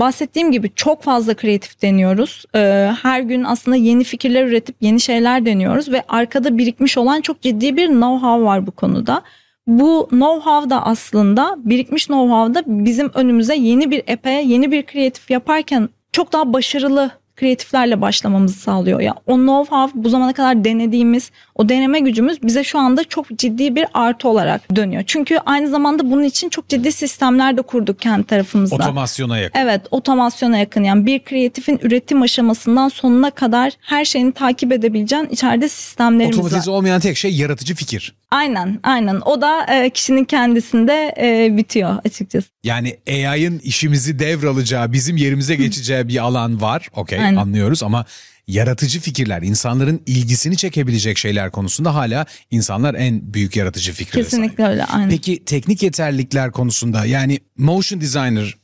bahsettiğim 0.00 0.52
gibi 0.52 0.70
çok 0.74 1.02
fazla 1.02 1.34
kreatif 1.34 1.82
deniyoruz. 1.82 2.44
Ee, 2.54 2.90
her 3.02 3.20
gün 3.20 3.44
aslında 3.44 3.76
yeni 3.76 4.04
fikirler 4.04 4.46
üretip 4.46 4.76
yeni 4.80 5.00
şeyler 5.00 5.46
deniyoruz 5.46 5.92
ve 5.92 6.02
arkada 6.08 6.58
birikmiş 6.58 6.98
olan 6.98 7.20
çok 7.20 7.40
ciddi 7.40 7.76
bir 7.76 7.88
know-how 7.88 8.44
var 8.44 8.66
bu 8.66 8.70
konuda. 8.70 9.22
Bu 9.66 10.08
know-how 10.10 10.70
da 10.70 10.86
aslında 10.86 11.56
birikmiş 11.58 12.06
know-how 12.06 12.54
da 12.54 12.62
bizim 12.66 13.10
önümüze 13.14 13.56
yeni 13.56 13.90
bir 13.90 14.12
app'e 14.12 14.30
yeni 14.30 14.72
bir 14.72 14.82
kreatif 14.82 15.30
yaparken 15.30 15.88
çok 16.12 16.32
daha 16.32 16.52
başarılı 16.52 17.10
kreatiflerle 17.36 18.00
başlamamızı 18.00 18.58
sağlıyor. 18.60 19.00
Ya 19.00 19.14
o 19.26 19.34
know-how 19.34 19.90
bu 19.94 20.08
zamana 20.08 20.32
kadar 20.32 20.64
denediğimiz 20.64 21.30
o 21.54 21.68
deneme 21.68 22.00
gücümüz 22.00 22.42
bize 22.42 22.64
şu 22.64 22.78
anda 22.78 23.04
çok 23.04 23.38
ciddi 23.38 23.74
bir 23.74 23.86
artı 23.94 24.28
olarak 24.28 24.76
dönüyor. 24.76 25.02
Çünkü 25.06 25.38
aynı 25.46 25.68
zamanda 25.68 26.10
bunun 26.10 26.22
için 26.22 26.48
çok 26.48 26.68
ciddi 26.68 26.92
sistemler 26.92 27.56
de 27.56 27.62
kurduk 27.62 28.00
kendi 28.00 28.26
tarafımızda. 28.26 28.76
Otomasyona 28.76 29.38
yakın. 29.38 29.58
Evet 29.60 29.80
otomasyona 29.90 30.58
yakın 30.58 30.84
yani 30.84 31.06
bir 31.06 31.18
kreatifin 31.18 31.80
üretim 31.82 32.22
aşamasından 32.22 32.88
sonuna 32.88 33.30
kadar 33.30 33.72
her 33.80 34.04
şeyini 34.04 34.32
takip 34.32 34.72
edebileceğin 34.72 35.26
içeride 35.30 35.68
sistemlerimiz 35.68 36.38
var. 36.38 36.42
Otomatize 36.44 36.70
olmayan 36.70 37.00
tek 37.00 37.16
şey 37.16 37.34
yaratıcı 37.34 37.74
fikir. 37.74 38.14
Aynen 38.34 38.80
aynen 38.82 39.20
o 39.24 39.40
da 39.40 39.66
e, 39.74 39.90
kişinin 39.90 40.24
kendisinde 40.24 41.14
e, 41.20 41.56
bitiyor 41.56 41.96
açıkçası. 42.04 42.48
Yani 42.64 42.96
AI'ın 43.08 43.58
işimizi 43.58 44.18
devralacağı, 44.18 44.92
bizim 44.92 45.16
yerimize 45.16 45.54
geçeceği 45.54 46.08
bir 46.08 46.18
alan 46.18 46.60
var. 46.60 46.88
Okey 46.92 47.18
anlıyoruz 47.20 47.82
ama 47.82 48.04
yaratıcı 48.46 49.00
fikirler, 49.00 49.42
insanların 49.42 50.02
ilgisini 50.06 50.56
çekebilecek 50.56 51.18
şeyler 51.18 51.50
konusunda 51.50 51.94
hala 51.94 52.26
insanlar 52.50 52.94
en 52.94 53.34
büyük 53.34 53.56
yaratıcı 53.56 53.94
sahip. 53.94 54.12
Kesinlikle 54.12 54.66
öyle 54.66 54.84
aynen. 54.84 55.10
Peki 55.10 55.44
teknik 55.44 55.82
yeterlilikler 55.82 56.52
konusunda 56.52 57.06
yani 57.06 57.38
motion 57.56 58.00
designer 58.00 58.54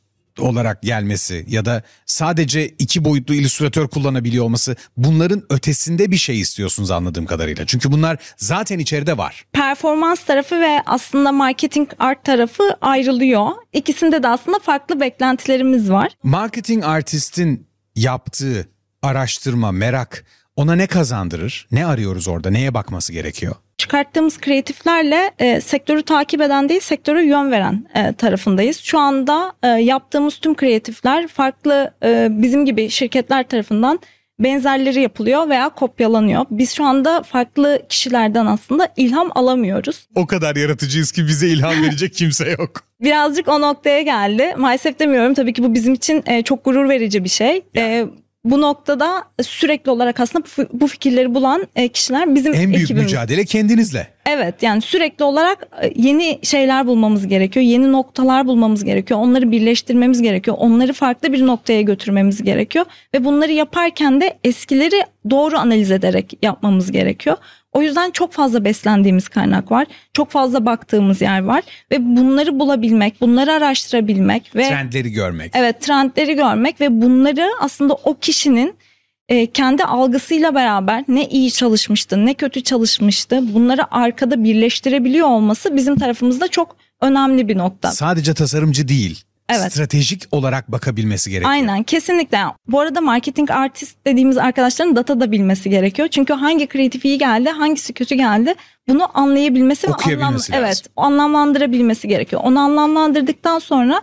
olarak 0.40 0.82
gelmesi 0.82 1.44
ya 1.48 1.64
da 1.64 1.82
sadece 2.06 2.68
iki 2.68 3.04
boyutlu 3.04 3.34
illüstratör 3.34 3.88
kullanabiliyor 3.88 4.44
olması 4.44 4.76
bunların 4.96 5.42
ötesinde 5.50 6.10
bir 6.10 6.16
şey 6.16 6.40
istiyorsunuz 6.40 6.90
anladığım 6.90 7.26
kadarıyla. 7.26 7.66
Çünkü 7.66 7.92
bunlar 7.92 8.16
zaten 8.36 8.78
içeride 8.78 9.18
var. 9.18 9.46
performans 9.52 10.24
tarafı 10.24 10.60
ve 10.60 10.82
aslında 10.86 11.32
marketing 11.32 11.90
art 11.98 12.24
tarafı 12.24 12.62
ayrılıyor. 12.80 13.48
İkisinde 13.72 14.22
de 14.22 14.28
aslında 14.28 14.58
farklı 14.58 15.00
beklentilerimiz 15.00 15.90
var. 15.90 16.12
Marketing 16.22 16.84
artistin 16.84 17.66
yaptığı 17.96 18.68
araştırma, 19.02 19.72
merak 19.72 20.24
ona 20.56 20.74
ne 20.74 20.86
kazandırır? 20.86 21.68
Ne 21.72 21.86
arıyoruz 21.86 22.28
orada? 22.28 22.50
Neye 22.50 22.74
bakması 22.74 23.12
gerekiyor? 23.12 23.54
Çıkarttığımız 23.90 24.38
kreatiflerle 24.38 25.30
e, 25.38 25.60
sektörü 25.60 26.02
takip 26.02 26.40
eden 26.40 26.68
değil 26.68 26.80
sektöre 26.80 27.24
yön 27.24 27.50
veren 27.50 27.86
e, 27.94 28.12
tarafındayız. 28.12 28.78
Şu 28.78 28.98
anda 28.98 29.52
e, 29.62 29.68
yaptığımız 29.68 30.36
tüm 30.36 30.54
kreatifler 30.54 31.28
farklı 31.28 31.94
e, 32.02 32.28
bizim 32.30 32.64
gibi 32.64 32.90
şirketler 32.90 33.48
tarafından 33.48 34.00
benzerleri 34.38 35.00
yapılıyor 35.00 35.48
veya 35.48 35.68
kopyalanıyor. 35.68 36.46
Biz 36.50 36.72
şu 36.72 36.84
anda 36.84 37.22
farklı 37.22 37.82
kişilerden 37.88 38.46
aslında 38.46 38.88
ilham 38.96 39.30
alamıyoruz. 39.34 40.06
O 40.14 40.26
kadar 40.26 40.56
yaratıcıyız 40.56 41.12
ki 41.12 41.26
bize 41.26 41.48
ilham 41.48 41.82
verecek 41.82 42.14
kimse 42.14 42.50
yok. 42.50 42.82
Birazcık 43.00 43.48
o 43.48 43.60
noktaya 43.60 44.02
geldi. 44.02 44.54
Maalesef 44.58 44.98
demiyorum 44.98 45.34
tabii 45.34 45.52
ki 45.52 45.62
bu 45.62 45.74
bizim 45.74 45.94
için 45.94 46.22
e, 46.26 46.42
çok 46.42 46.64
gurur 46.64 46.88
verici 46.88 47.24
bir 47.24 47.28
şey. 47.28 47.62
E, 47.76 48.06
bu 48.44 48.60
noktada 48.60 49.24
sürekli 49.42 49.90
olarak 49.90 50.20
aslında 50.20 50.44
bu, 50.72 50.86
fikirleri 50.86 51.34
bulan 51.34 51.68
e, 51.76 51.88
kişiler 51.88 52.34
bizim 52.34 52.54
En 52.54 52.68
büyük 52.68 52.82
ekibimiz. 52.82 53.04
mücadele 53.04 53.44
kendinizle. 53.44 54.06
Evet 54.26 54.62
yani 54.62 54.80
sürekli 54.80 55.24
olarak 55.24 55.68
e, 55.82 55.92
yeni 55.96 56.38
şeyler 56.42 56.86
bulmamız 56.86 57.26
gerekiyor. 57.26 57.66
Yeni 57.66 57.92
noktalar 57.92 58.46
bulmamız 58.46 58.84
gerekiyor. 58.84 59.20
Onları 59.20 59.50
birleştirmemiz 59.50 60.22
gerekiyor. 60.22 60.56
Onları 60.60 60.92
farklı 60.92 61.32
bir 61.32 61.46
noktaya 61.46 61.82
götürmemiz 61.82 62.42
gerekiyor. 62.42 62.84
Ve 63.14 63.24
bunları 63.24 63.52
yaparken 63.52 64.20
de 64.20 64.38
eskileri 64.44 65.04
doğru 65.30 65.56
analiz 65.56 65.90
ederek 65.90 66.38
yapmamız 66.42 66.92
gerekiyor. 66.92 67.36
O 67.72 67.82
yüzden 67.82 68.10
çok 68.10 68.32
fazla 68.32 68.64
beslendiğimiz 68.64 69.28
kaynak 69.28 69.70
var. 69.70 69.86
Çok 70.12 70.30
fazla 70.30 70.66
baktığımız 70.66 71.20
yer 71.20 71.44
var. 71.44 71.62
Ve 71.90 72.16
bunları 72.16 72.60
bulabilmek, 72.60 73.20
bunları 73.20 73.52
araştırabilmek 73.52 74.56
ve... 74.56 74.68
Trendleri 74.68 75.12
görmek. 75.12 75.52
Evet 75.56 75.80
trendleri 75.80 76.34
görmek 76.34 76.80
ve 76.80 77.02
bunları 77.02 77.50
aslında 77.60 77.94
o 77.94 78.14
kişinin 78.14 78.74
e, 79.28 79.46
kendi 79.46 79.84
algısıyla 79.84 80.54
beraber 80.54 81.04
ne 81.08 81.28
iyi 81.28 81.50
çalışmıştı 81.50 82.26
ne 82.26 82.34
kötü 82.34 82.62
çalışmıştı 82.62 83.54
bunları 83.54 83.94
arkada 83.94 84.44
birleştirebiliyor 84.44 85.28
olması 85.28 85.76
bizim 85.76 85.98
tarafımızda 85.98 86.48
çok 86.48 86.76
önemli 87.00 87.48
bir 87.48 87.58
nokta. 87.58 87.90
Sadece 87.92 88.34
tasarımcı 88.34 88.88
değil. 88.88 89.24
Evet. 89.50 89.72
Stratejik 89.72 90.22
olarak 90.32 90.72
bakabilmesi 90.72 91.30
gerekiyor. 91.30 91.50
Aynen 91.52 91.82
kesinlikle. 91.82 92.38
Bu 92.68 92.80
arada 92.80 93.00
marketing 93.00 93.50
artist 93.50 93.96
dediğimiz 94.06 94.38
arkadaşların 94.38 94.96
data 94.96 95.20
da 95.20 95.32
bilmesi 95.32 95.70
gerekiyor. 95.70 96.08
Çünkü 96.08 96.32
hangi 96.32 96.66
kreatif 96.66 97.04
iyi 97.04 97.18
geldi, 97.18 97.50
hangisi 97.50 97.92
kötü 97.92 98.14
geldi 98.14 98.54
bunu 98.88 99.18
anlayabilmesi 99.18 99.88
ve 99.88 99.92
Okuyabilmesi 99.92 100.52
lazım. 100.52 100.64
evet 100.64 100.82
anlamlandırabilmesi 100.96 102.08
gerekiyor. 102.08 102.42
Onu 102.44 102.60
anlamlandırdıktan 102.60 103.58
sonra 103.58 104.02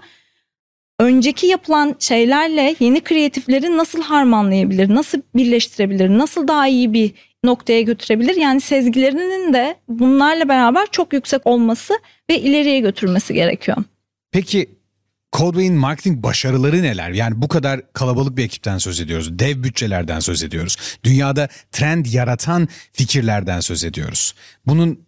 önceki 0.99 1.47
yapılan 1.47 1.95
şeylerle 1.99 2.75
yeni 2.79 3.01
kreatifleri 3.01 3.77
nasıl 3.77 4.01
harmanlayabilir, 4.01 4.95
nasıl 4.95 5.21
birleştirebilir, 5.35 6.09
nasıl 6.09 6.47
daha 6.47 6.67
iyi 6.67 6.93
bir 6.93 7.11
noktaya 7.43 7.81
götürebilir? 7.81 8.35
Yani 8.35 8.61
sezgilerinin 8.61 9.53
de 9.53 9.75
bunlarla 9.87 10.49
beraber 10.49 10.87
çok 10.91 11.13
yüksek 11.13 11.47
olması 11.47 11.93
ve 12.29 12.39
ileriye 12.39 12.79
götürmesi 12.79 13.33
gerekiyor. 13.33 13.77
Peki 14.31 14.69
Codeway'in 15.33 15.73
marketing 15.73 16.23
başarıları 16.23 16.83
neler? 16.83 17.09
Yani 17.09 17.41
bu 17.41 17.47
kadar 17.47 17.93
kalabalık 17.93 18.37
bir 18.37 18.43
ekipten 18.43 18.77
söz 18.77 18.99
ediyoruz. 18.99 19.39
Dev 19.39 19.63
bütçelerden 19.63 20.19
söz 20.19 20.43
ediyoruz. 20.43 20.77
Dünyada 21.03 21.47
trend 21.71 22.05
yaratan 22.05 22.67
fikirlerden 22.91 23.59
söz 23.59 23.83
ediyoruz. 23.83 24.35
Bunun 24.65 24.99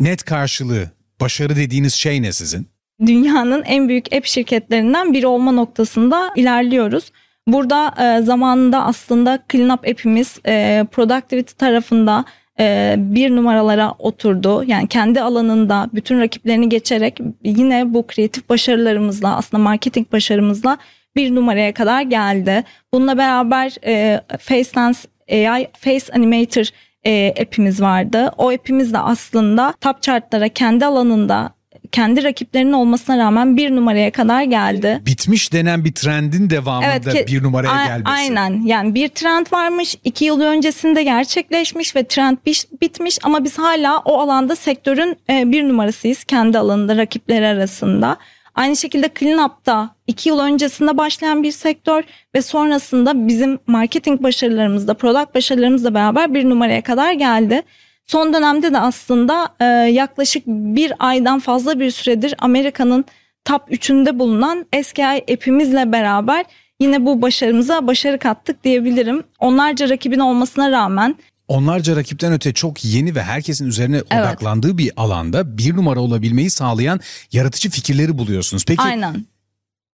net 0.00 0.24
karşılığı, 0.24 0.90
başarı 1.20 1.56
dediğiniz 1.56 1.94
şey 1.94 2.22
ne 2.22 2.32
sizin? 2.32 2.68
dünyanın 3.06 3.62
en 3.62 3.88
büyük 3.88 4.12
app 4.12 4.26
şirketlerinden 4.26 5.12
biri 5.12 5.26
olma 5.26 5.52
noktasında 5.52 6.32
ilerliyoruz. 6.36 7.12
Burada 7.46 7.94
e, 7.98 8.22
zamanında 8.22 8.84
aslında 8.84 9.44
CleanUp 9.52 9.88
app'imiz 9.88 10.38
e, 10.46 10.86
productivity 10.92 11.52
tarafında 11.58 12.24
e, 12.60 12.94
bir 12.98 13.36
numaralara 13.36 13.94
oturdu. 13.98 14.64
Yani 14.66 14.88
kendi 14.88 15.20
alanında 15.20 15.90
bütün 15.94 16.20
rakiplerini 16.20 16.68
geçerek 16.68 17.20
yine 17.44 17.94
bu 17.94 18.06
kreatif 18.06 18.48
başarılarımızla 18.48 19.36
aslında 19.36 19.62
marketing 19.62 20.12
başarımızla 20.12 20.78
bir 21.16 21.34
numaraya 21.34 21.74
kadar 21.74 22.02
geldi. 22.02 22.64
Bununla 22.94 23.18
beraber 23.18 23.74
e, 23.86 24.20
FaceLens 24.38 25.04
AI 25.30 25.68
Face 25.78 26.12
Animator 26.12 26.68
e, 27.06 27.34
app'imiz 27.42 27.80
vardı. 27.80 28.30
O 28.38 28.50
app'imiz 28.50 28.92
de 28.92 28.98
aslında 28.98 29.74
top 29.80 30.02
chartlara 30.02 30.48
kendi 30.48 30.86
alanında 30.86 31.50
kendi 31.92 32.24
rakiplerinin 32.24 32.72
olmasına 32.72 33.18
rağmen 33.18 33.56
bir 33.56 33.76
numaraya 33.76 34.10
kadar 34.10 34.42
geldi. 34.42 35.02
Bitmiş 35.06 35.52
denen 35.52 35.84
bir 35.84 35.92
trendin 35.92 36.50
devamında 36.50 36.86
ke- 37.12 37.26
bir 37.26 37.42
numaraya 37.42 37.72
a- 37.72 37.86
gelmesi. 37.86 38.10
Aynen 38.10 38.62
yani 38.66 38.94
bir 38.94 39.08
trend 39.08 39.46
varmış 39.52 39.96
iki 40.04 40.24
yıl 40.24 40.40
öncesinde 40.40 41.02
gerçekleşmiş 41.02 41.96
ve 41.96 42.04
trend 42.04 42.36
bitmiş 42.82 43.18
ama 43.22 43.44
biz 43.44 43.58
hala 43.58 43.98
o 43.98 44.18
alanda 44.20 44.56
sektörün 44.56 45.16
e, 45.30 45.52
bir 45.52 45.68
numarasıyız 45.68 46.24
kendi 46.24 46.58
alanında 46.58 46.96
rakipleri 46.96 47.46
arasında. 47.46 48.16
Aynı 48.54 48.76
şekilde 48.76 49.10
CleanUp'ta 49.18 49.90
iki 50.06 50.28
yıl 50.28 50.38
öncesinde 50.38 50.98
başlayan 50.98 51.42
bir 51.42 51.52
sektör 51.52 52.02
ve 52.34 52.42
sonrasında 52.42 53.28
bizim 53.28 53.58
marketing 53.66 54.22
başarılarımızla, 54.22 54.94
product 54.94 55.34
başarılarımızla 55.34 55.94
beraber 55.94 56.34
bir 56.34 56.44
numaraya 56.50 56.82
kadar 56.82 57.12
geldi. 57.12 57.62
Son 58.08 58.34
dönemde 58.34 58.72
de 58.72 58.78
aslında 58.78 59.48
e, 59.60 59.64
yaklaşık 59.90 60.46
bir 60.46 60.92
aydan 60.98 61.38
fazla 61.40 61.80
bir 61.80 61.90
süredir 61.90 62.34
Amerika'nın 62.38 63.04
top 63.44 63.62
3'ünde 63.72 64.18
bulunan 64.18 64.66
SKI 64.82 65.32
app'imizle 65.32 65.92
beraber 65.92 66.44
yine 66.80 67.06
bu 67.06 67.22
başarımıza 67.22 67.86
başarı 67.86 68.18
kattık 68.18 68.64
diyebilirim. 68.64 69.22
Onlarca 69.38 69.88
rakibin 69.88 70.18
olmasına 70.18 70.70
rağmen 70.70 71.16
Onlarca 71.48 71.96
rakipten 71.96 72.32
öte 72.32 72.52
çok 72.52 72.84
yeni 72.84 73.14
ve 73.14 73.22
herkesin 73.22 73.66
üzerine 73.66 74.02
odaklandığı 74.02 74.78
bir 74.78 74.92
alanda 74.96 75.58
bir 75.58 75.76
numara 75.76 76.00
olabilmeyi 76.00 76.50
sağlayan 76.50 77.00
yaratıcı 77.32 77.70
fikirleri 77.70 78.18
buluyorsunuz. 78.18 78.64
Peki 78.64 78.82
aynen 78.82 79.26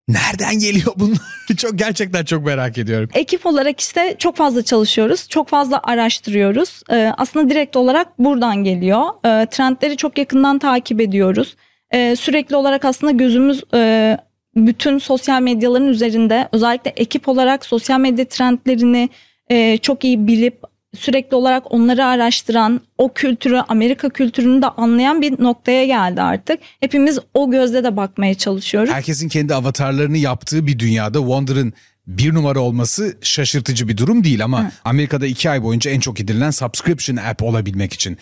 Nereden 0.09 0.59
geliyor 0.59 0.93
bunlar? 0.97 1.19
çok 1.57 1.79
gerçekten 1.79 2.25
çok 2.25 2.47
merak 2.47 2.79
ediyorum. 2.79 3.09
Ekip 3.15 3.47
olarak 3.47 3.81
işte 3.81 4.17
çok 4.19 4.37
fazla 4.37 4.63
çalışıyoruz. 4.63 5.29
Çok 5.29 5.49
fazla 5.49 5.81
araştırıyoruz. 5.83 6.83
Ee, 6.91 7.13
aslında 7.19 7.51
direkt 7.51 7.77
olarak 7.77 8.19
buradan 8.19 8.65
geliyor. 8.65 9.03
Ee, 9.25 9.47
trendleri 9.51 9.97
çok 9.97 10.19
yakından 10.19 10.59
takip 10.59 11.01
ediyoruz. 11.01 11.57
Ee, 11.91 12.17
sürekli 12.17 12.57
olarak 12.57 12.85
aslında 12.85 13.13
gözümüz 13.13 13.63
e, 13.75 14.19
bütün 14.57 14.99
sosyal 14.99 15.43
medyaların 15.43 15.89
üzerinde. 15.89 16.49
Özellikle 16.53 16.93
ekip 16.97 17.29
olarak 17.29 17.67
sosyal 17.67 18.01
medya 18.01 18.25
trendlerini 18.25 19.09
e, 19.51 19.79
çok 19.79 20.05
iyi 20.05 20.27
bilip 20.27 20.74
sürekli 20.95 21.35
olarak 21.35 21.73
onları 21.73 22.05
araştıran, 22.05 22.81
o 22.99 23.13
kültürü, 23.13 23.57
Amerika 23.69 24.09
kültürünü 24.09 24.63
de 24.63 24.67
anlayan 24.67 25.23
bir 25.23 25.43
noktaya 25.43 25.87
geldi 25.87 26.23
artık. 26.23 26.61
Hepimiz 26.81 27.19
o 27.35 27.51
gözle 27.51 27.85
de 27.85 27.97
bakmaya 27.97 28.35
çalışıyoruz. 28.35 28.91
Herkesin 28.93 29.29
kendi 29.29 29.55
avatarlarını 29.55 30.17
yaptığı 30.19 30.67
bir 30.67 30.79
dünyada 30.79 31.19
Wonder'ın 31.19 31.73
bir 32.07 32.35
numara 32.35 32.61
olması 32.61 33.17
şaşırtıcı 33.23 33.89
bir 33.89 33.97
durum 33.97 34.25
değil 34.25 34.45
ama 34.45 34.63
Hı. 34.63 34.71
Amerika'da 34.85 35.27
iki 35.27 35.51
ay 35.51 35.63
boyunca 35.63 35.91
en 35.91 36.01
çok 36.01 36.17
gidilen 36.17 36.51
subscription 36.51 37.17
app 37.17 37.43
olabilmek 37.43 37.93
için 37.93 38.19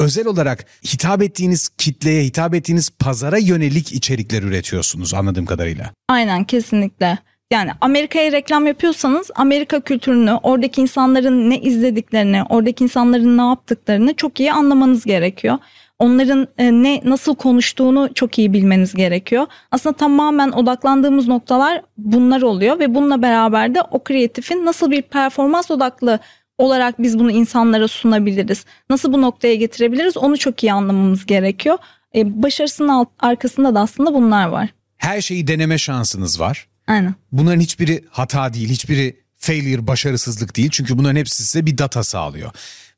özel 0.00 0.26
olarak 0.26 0.66
hitap 0.84 1.22
ettiğiniz 1.22 1.68
kitleye, 1.68 2.24
hitap 2.24 2.54
ettiğiniz 2.54 2.90
pazara 2.90 3.38
yönelik 3.38 3.92
içerikler 3.92 4.42
üretiyorsunuz 4.42 5.14
anladığım 5.14 5.46
kadarıyla. 5.46 5.92
Aynen 6.08 6.44
kesinlikle. 6.44 7.18
Yani 7.52 7.70
Amerika'ya 7.80 8.32
reklam 8.32 8.66
yapıyorsanız 8.66 9.30
Amerika 9.34 9.80
kültürünü, 9.80 10.32
oradaki 10.42 10.80
insanların 10.80 11.50
ne 11.50 11.58
izlediklerini, 11.58 12.42
oradaki 12.48 12.84
insanların 12.84 13.38
ne 13.38 13.42
yaptıklarını 13.42 14.14
çok 14.14 14.40
iyi 14.40 14.52
anlamanız 14.52 15.04
gerekiyor. 15.04 15.58
Onların 15.98 16.48
e, 16.58 16.72
ne 16.72 17.00
nasıl 17.04 17.34
konuştuğunu 17.34 18.14
çok 18.14 18.38
iyi 18.38 18.52
bilmeniz 18.52 18.94
gerekiyor. 18.94 19.46
Aslında 19.70 19.96
tamamen 19.96 20.50
odaklandığımız 20.52 21.28
noktalar 21.28 21.82
bunlar 21.96 22.42
oluyor 22.42 22.78
ve 22.78 22.94
bununla 22.94 23.22
beraber 23.22 23.74
de 23.74 23.82
o 23.90 24.04
kreatifin 24.04 24.64
nasıl 24.64 24.90
bir 24.90 25.02
performans 25.02 25.70
odaklı 25.70 26.18
olarak 26.58 27.02
biz 27.02 27.18
bunu 27.18 27.30
insanlara 27.30 27.88
sunabiliriz? 27.88 28.64
Nasıl 28.90 29.12
bu 29.12 29.22
noktaya 29.22 29.54
getirebiliriz? 29.54 30.16
Onu 30.16 30.38
çok 30.38 30.62
iyi 30.62 30.72
anlamamız 30.72 31.26
gerekiyor. 31.26 31.78
E, 32.14 32.42
başarısının 32.42 33.06
arkasında 33.18 33.74
da 33.74 33.80
aslında 33.80 34.14
bunlar 34.14 34.48
var. 34.48 34.68
Her 34.96 35.20
şeyi 35.20 35.46
deneme 35.46 35.78
şansınız 35.78 36.40
var. 36.40 36.71
Aynen. 36.86 37.14
Bunların 37.32 37.60
hiçbiri 37.60 38.04
hata 38.10 38.54
değil, 38.54 38.68
hiçbiri 38.68 39.20
failure, 39.36 39.86
başarısızlık 39.86 40.56
değil. 40.56 40.70
Çünkü 40.72 40.98
bunların 40.98 41.16
hepsi 41.16 41.44
size 41.44 41.66
bir 41.66 41.78
data 41.78 42.04
sağlıyor. 42.04 42.50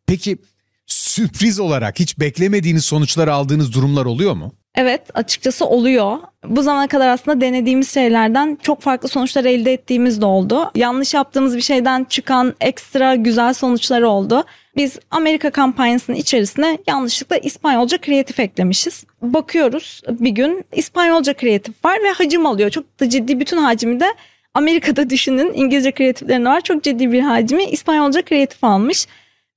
Peki 0.07 0.39
sürpriz 0.87 1.61
olarak 1.61 2.01
hiç 2.01 2.19
beklemediğiniz 2.19 2.85
sonuçlar 2.85 3.29
aldığınız 3.29 3.73
durumlar 3.73 4.05
oluyor 4.05 4.35
mu? 4.35 4.53
Evet 4.75 5.03
açıkçası 5.15 5.67
oluyor. 5.67 6.19
Bu 6.47 6.63
zamana 6.63 6.89
kadar 6.89 7.09
aslında 7.09 7.41
denediğimiz 7.41 7.95
şeylerden 7.95 8.59
çok 8.63 8.83
farklı 8.83 9.09
sonuçlar 9.09 9.45
elde 9.45 9.73
ettiğimiz 9.73 10.21
de 10.21 10.27
oldu. 10.27 10.71
Yanlış 10.75 11.15
yaptığımız 11.15 11.57
bir 11.57 11.63
şeyden 11.63 12.05
çıkan 12.05 12.55
ekstra 12.61 13.15
güzel 13.15 13.55
sonuçlar 13.55 14.03
oldu. 14.03 14.45
Biz 14.77 14.99
Amerika 15.11 15.51
kampanyasının 15.51 16.17
içerisine 16.17 16.79
yanlışlıkla 16.87 17.37
İspanyolca 17.37 17.99
kreatif 17.99 18.41
eklemişiz. 18.41 19.05
Bakıyoruz 19.23 20.03
bir 20.09 20.31
gün 20.31 20.65
İspanyolca 20.73 21.35
kreatif 21.35 21.85
var 21.85 21.99
ve 22.05 22.11
hacim 22.11 22.47
alıyor. 22.47 22.71
Çok 22.71 23.01
da 23.01 23.09
ciddi 23.09 23.41
bütün 23.41 23.57
hacmi 23.57 24.01
de 24.01 24.07
Amerika'da 24.55 25.11
düşünün 25.11 25.53
İngilizce 25.55 25.93
kreatiflerinde 25.93 26.49
var. 26.49 26.61
Çok 26.61 26.83
ciddi 26.83 27.13
bir 27.13 27.21
hacmi 27.21 27.65
İspanyolca 27.65 28.23
kreatif 28.23 28.65
almış. 28.65 29.07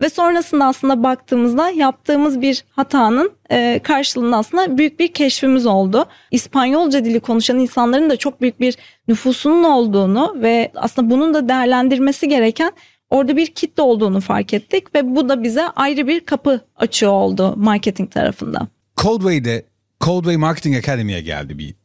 Ve 0.02 0.10
sonrasında 0.10 0.66
aslında 0.66 1.04
baktığımızda 1.04 1.70
yaptığımız 1.70 2.42
bir 2.42 2.66
hatanın 2.70 3.32
e, 3.52 3.80
karşılığında 3.84 4.38
aslında 4.38 4.78
büyük 4.78 5.00
bir 5.00 5.08
keşfimiz 5.08 5.66
oldu. 5.66 6.06
İspanyolca 6.32 7.06
dili 7.06 7.20
konuşan 7.20 7.60
insanların 7.60 8.10
da 8.10 8.18
çok 8.18 8.42
büyük 8.42 8.60
bir 8.60 8.78
nüfusunun 9.08 9.64
olduğunu 9.64 10.36
ve 10.42 10.72
aslında 10.76 11.10
bunun 11.10 11.34
da 11.34 11.50
değerlendirmesi 11.50 12.30
gereken 12.30 12.72
orada 13.10 13.38
bir 13.38 13.48
kitle 13.48 13.84
olduğunu 13.84 14.22
fark 14.22 14.54
ettik 14.54 14.96
ve 14.96 15.16
bu 15.16 15.30
da 15.30 15.44
bize 15.44 15.64
ayrı 15.68 16.08
bir 16.08 16.20
kapı 16.20 16.62
açıyor 16.76 17.12
oldu 17.12 17.54
marketing 17.58 18.12
tarafında. 18.12 18.68
Coldway'de 18.98 19.66
Coldway 20.02 20.38
Marketing 20.38 20.76
Academy'ye 20.76 21.22
geldi 21.22 21.58
bir 21.58 21.76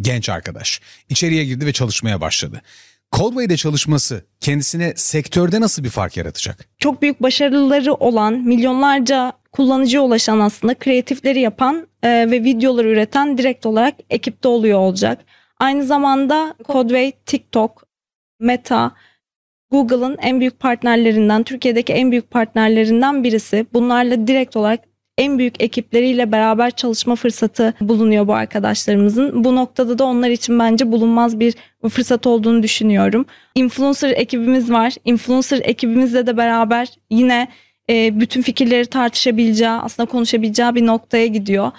genç 0.00 0.28
arkadaş. 0.28 0.80
İçeriye 1.08 1.44
girdi 1.44 1.66
ve 1.66 1.72
çalışmaya 1.72 2.20
başladı. 2.20 2.62
Coldway'de 3.12 3.56
çalışması 3.56 4.24
kendisine 4.40 4.92
sektörde 4.96 5.60
nasıl 5.60 5.84
bir 5.84 5.88
fark 5.88 6.16
yaratacak? 6.16 6.68
Çok 6.78 7.02
büyük 7.02 7.22
başarıları 7.22 7.94
olan, 7.94 8.34
milyonlarca 8.34 9.32
kullanıcıya 9.52 10.02
ulaşan 10.02 10.40
aslında 10.40 10.74
kreatifleri 10.74 11.40
yapan 11.40 11.88
e, 12.02 12.08
ve 12.08 12.44
videoları 12.44 12.88
üreten 12.88 13.38
direkt 13.38 13.66
olarak 13.66 13.94
ekipte 14.10 14.48
oluyor 14.48 14.78
olacak. 14.78 15.24
Aynı 15.58 15.84
zamanda 15.84 16.54
Codeway, 16.66 17.12
TikTok, 17.26 17.86
Meta, 18.40 18.92
Google'ın 19.70 20.16
en 20.22 20.40
büyük 20.40 20.60
partnerlerinden, 20.60 21.42
Türkiye'deki 21.42 21.92
en 21.92 22.10
büyük 22.10 22.30
partnerlerinden 22.30 23.24
birisi. 23.24 23.66
Bunlarla 23.72 24.26
direkt 24.26 24.56
olarak 24.56 24.80
en 25.18 25.38
büyük 25.38 25.62
ekipleriyle 25.62 26.32
beraber 26.32 26.70
çalışma 26.70 27.16
fırsatı 27.16 27.74
bulunuyor 27.80 28.28
bu 28.28 28.34
arkadaşlarımızın. 28.34 29.44
Bu 29.44 29.56
noktada 29.56 29.98
da 29.98 30.04
onlar 30.04 30.30
için 30.30 30.58
bence 30.58 30.92
bulunmaz 30.92 31.40
bir 31.40 31.54
fırsat 31.88 32.26
olduğunu 32.26 32.62
düşünüyorum. 32.62 33.26
Influencer 33.54 34.10
ekibimiz 34.10 34.70
var. 34.70 34.94
Influencer 35.04 35.60
ekibimizle 35.64 36.26
de 36.26 36.36
beraber 36.36 36.88
yine 37.10 37.48
e, 37.90 38.20
bütün 38.20 38.42
fikirleri 38.42 38.86
tartışabileceği, 38.86 39.70
aslında 39.70 40.08
konuşabileceği 40.08 40.74
bir 40.74 40.86
noktaya 40.86 41.26
gidiyor. 41.26 41.72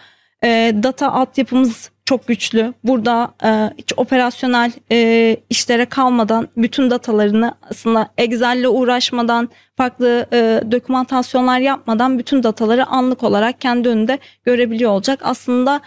E, 0.43 0.73
data 0.84 1.12
altyapımız 1.12 1.91
çok 2.08 2.28
güçlü. 2.28 2.74
Burada 2.84 3.34
e, 3.43 3.74
hiç 3.78 3.93
operasyonel 3.98 4.72
e, 4.91 5.38
işlere 5.50 5.86
kalmadan 5.86 6.48
bütün 6.58 6.89
datalarını 6.91 7.56
aslında 7.72 8.10
Excel'le 8.17 8.67
uğraşmadan 8.67 9.50
farklı 9.78 10.26
e, 10.34 10.62
dokümantasyonlar 10.72 11.60
yapmadan 11.60 12.20
bütün 12.20 12.43
dataları 12.43 12.86
anlık 12.86 13.24
olarak 13.24 13.62
kendi 13.62 13.89
önünde 13.89 14.20
görebiliyor 14.46 14.91
olacak. 14.91 15.20
Aslında 15.24 15.82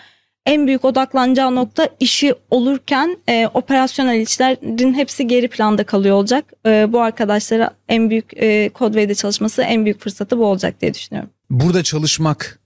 en 0.46 0.66
büyük 0.66 0.84
odaklanacağı 0.84 1.54
nokta 1.54 1.88
işi 2.00 2.34
olurken 2.50 3.16
e, 3.28 3.46
operasyonel 3.54 4.20
işlerin 4.20 4.94
hepsi 4.94 5.26
geri 5.26 5.48
planda 5.48 5.84
kalıyor 5.84 6.16
olacak. 6.16 6.44
E, 6.66 6.92
bu 6.92 7.00
arkadaşlara 7.00 7.70
en 7.88 8.10
büyük 8.10 8.36
e, 8.36 8.70
Codeway'de 8.74 9.14
çalışması 9.14 9.62
en 9.62 9.84
büyük 9.84 10.00
fırsatı 10.00 10.38
bu 10.38 10.46
olacak 10.46 10.80
diye 10.80 10.94
düşünüyorum. 10.94 11.30
Burada 11.50 11.82
çalışmak 11.82 12.59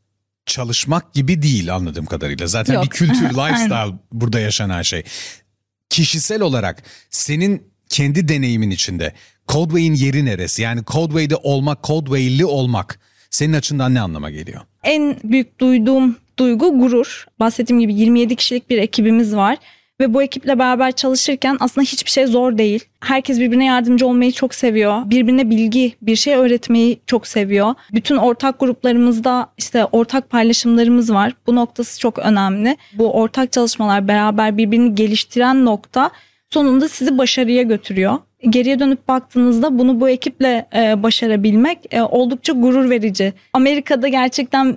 çalışmak 0.46 1.14
gibi 1.14 1.42
değil 1.42 1.74
anladığım 1.74 2.06
kadarıyla. 2.06 2.46
Zaten 2.46 2.74
Yok. 2.74 2.84
bir 2.84 2.90
kültür, 2.90 3.30
lifestyle 3.30 3.98
burada 4.12 4.40
yaşanan 4.40 4.82
şey. 4.82 5.02
Kişisel 5.90 6.42
olarak 6.42 6.82
senin 7.10 7.62
kendi 7.88 8.28
deneyimin 8.28 8.70
içinde 8.70 9.12
Codeway'in 9.48 9.94
yeri 9.94 10.24
neresi? 10.24 10.62
Yani 10.62 10.80
Codeway'de 10.86 11.36
olmak, 11.36 11.84
Codeway'li 11.84 12.44
olmak 12.44 13.00
senin 13.30 13.52
açından 13.52 13.94
ne 13.94 14.00
anlama 14.00 14.30
geliyor? 14.30 14.60
En 14.82 15.16
büyük 15.24 15.60
duyduğum 15.60 16.16
duygu 16.38 16.78
gurur. 16.78 17.26
Bahsettiğim 17.40 17.80
gibi 17.80 17.94
27 17.94 18.36
kişilik 18.36 18.70
bir 18.70 18.78
ekibimiz 18.78 19.36
var 19.36 19.58
ve 20.00 20.14
bu 20.14 20.22
ekiple 20.22 20.58
beraber 20.58 20.92
çalışırken 20.92 21.56
aslında 21.60 21.84
hiçbir 21.84 22.10
şey 22.10 22.26
zor 22.26 22.58
değil. 22.58 22.84
Herkes 23.00 23.40
birbirine 23.40 23.64
yardımcı 23.64 24.06
olmayı 24.06 24.32
çok 24.32 24.54
seviyor. 24.54 25.02
Birbirine 25.10 25.50
bilgi, 25.50 25.94
bir 26.02 26.16
şey 26.16 26.34
öğretmeyi 26.34 27.00
çok 27.06 27.26
seviyor. 27.26 27.74
Bütün 27.92 28.16
ortak 28.16 28.60
gruplarımızda 28.60 29.48
işte 29.58 29.84
ortak 29.84 30.30
paylaşımlarımız 30.30 31.12
var. 31.12 31.32
Bu 31.46 31.54
noktası 31.54 32.00
çok 32.00 32.18
önemli. 32.18 32.76
Bu 32.92 33.12
ortak 33.12 33.52
çalışmalar 33.52 34.08
beraber 34.08 34.56
birbirini 34.56 34.94
geliştiren 34.94 35.64
nokta 35.64 36.10
sonunda 36.50 36.88
sizi 36.88 37.18
başarıya 37.18 37.62
götürüyor. 37.62 38.18
Geriye 38.50 38.78
dönüp 38.78 39.08
baktığınızda 39.08 39.78
bunu 39.78 40.00
bu 40.00 40.08
ekiple 40.08 40.66
e, 40.74 41.02
başarabilmek 41.02 41.78
e, 41.90 42.02
oldukça 42.02 42.52
gurur 42.52 42.90
verici. 42.90 43.32
Amerika'da 43.52 44.08
gerçekten 44.08 44.76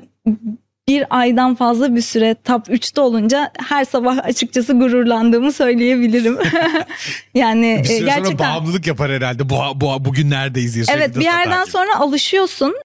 bir 0.90 1.06
aydan 1.10 1.56
fazla 1.56 1.96
bir 1.96 2.02
süre 2.02 2.36
top 2.44 2.68
3'te 2.68 3.02
olunca 3.02 3.52
her 3.70 3.86
sabah 3.86 4.18
açıkçası 4.18 4.74
gururlandığımı 4.74 5.52
söyleyebilirim. 5.52 6.38
yani 7.34 7.80
bir 7.84 7.88
süre 7.88 8.06
gerçekten 8.06 8.46
sonra 8.46 8.56
bağımlılık 8.56 8.88
yapar 8.88 9.12
herhalde. 9.12 9.50
Bu, 9.50 9.56
bu 9.76 10.06
bugün 10.06 10.30
neredeyiz 10.30 10.76
diye 10.76 10.86
Evet 10.90 11.16
bir 11.16 11.24
yerden 11.24 11.64
sonra 11.64 12.00
alışıyorsun. 12.00 12.76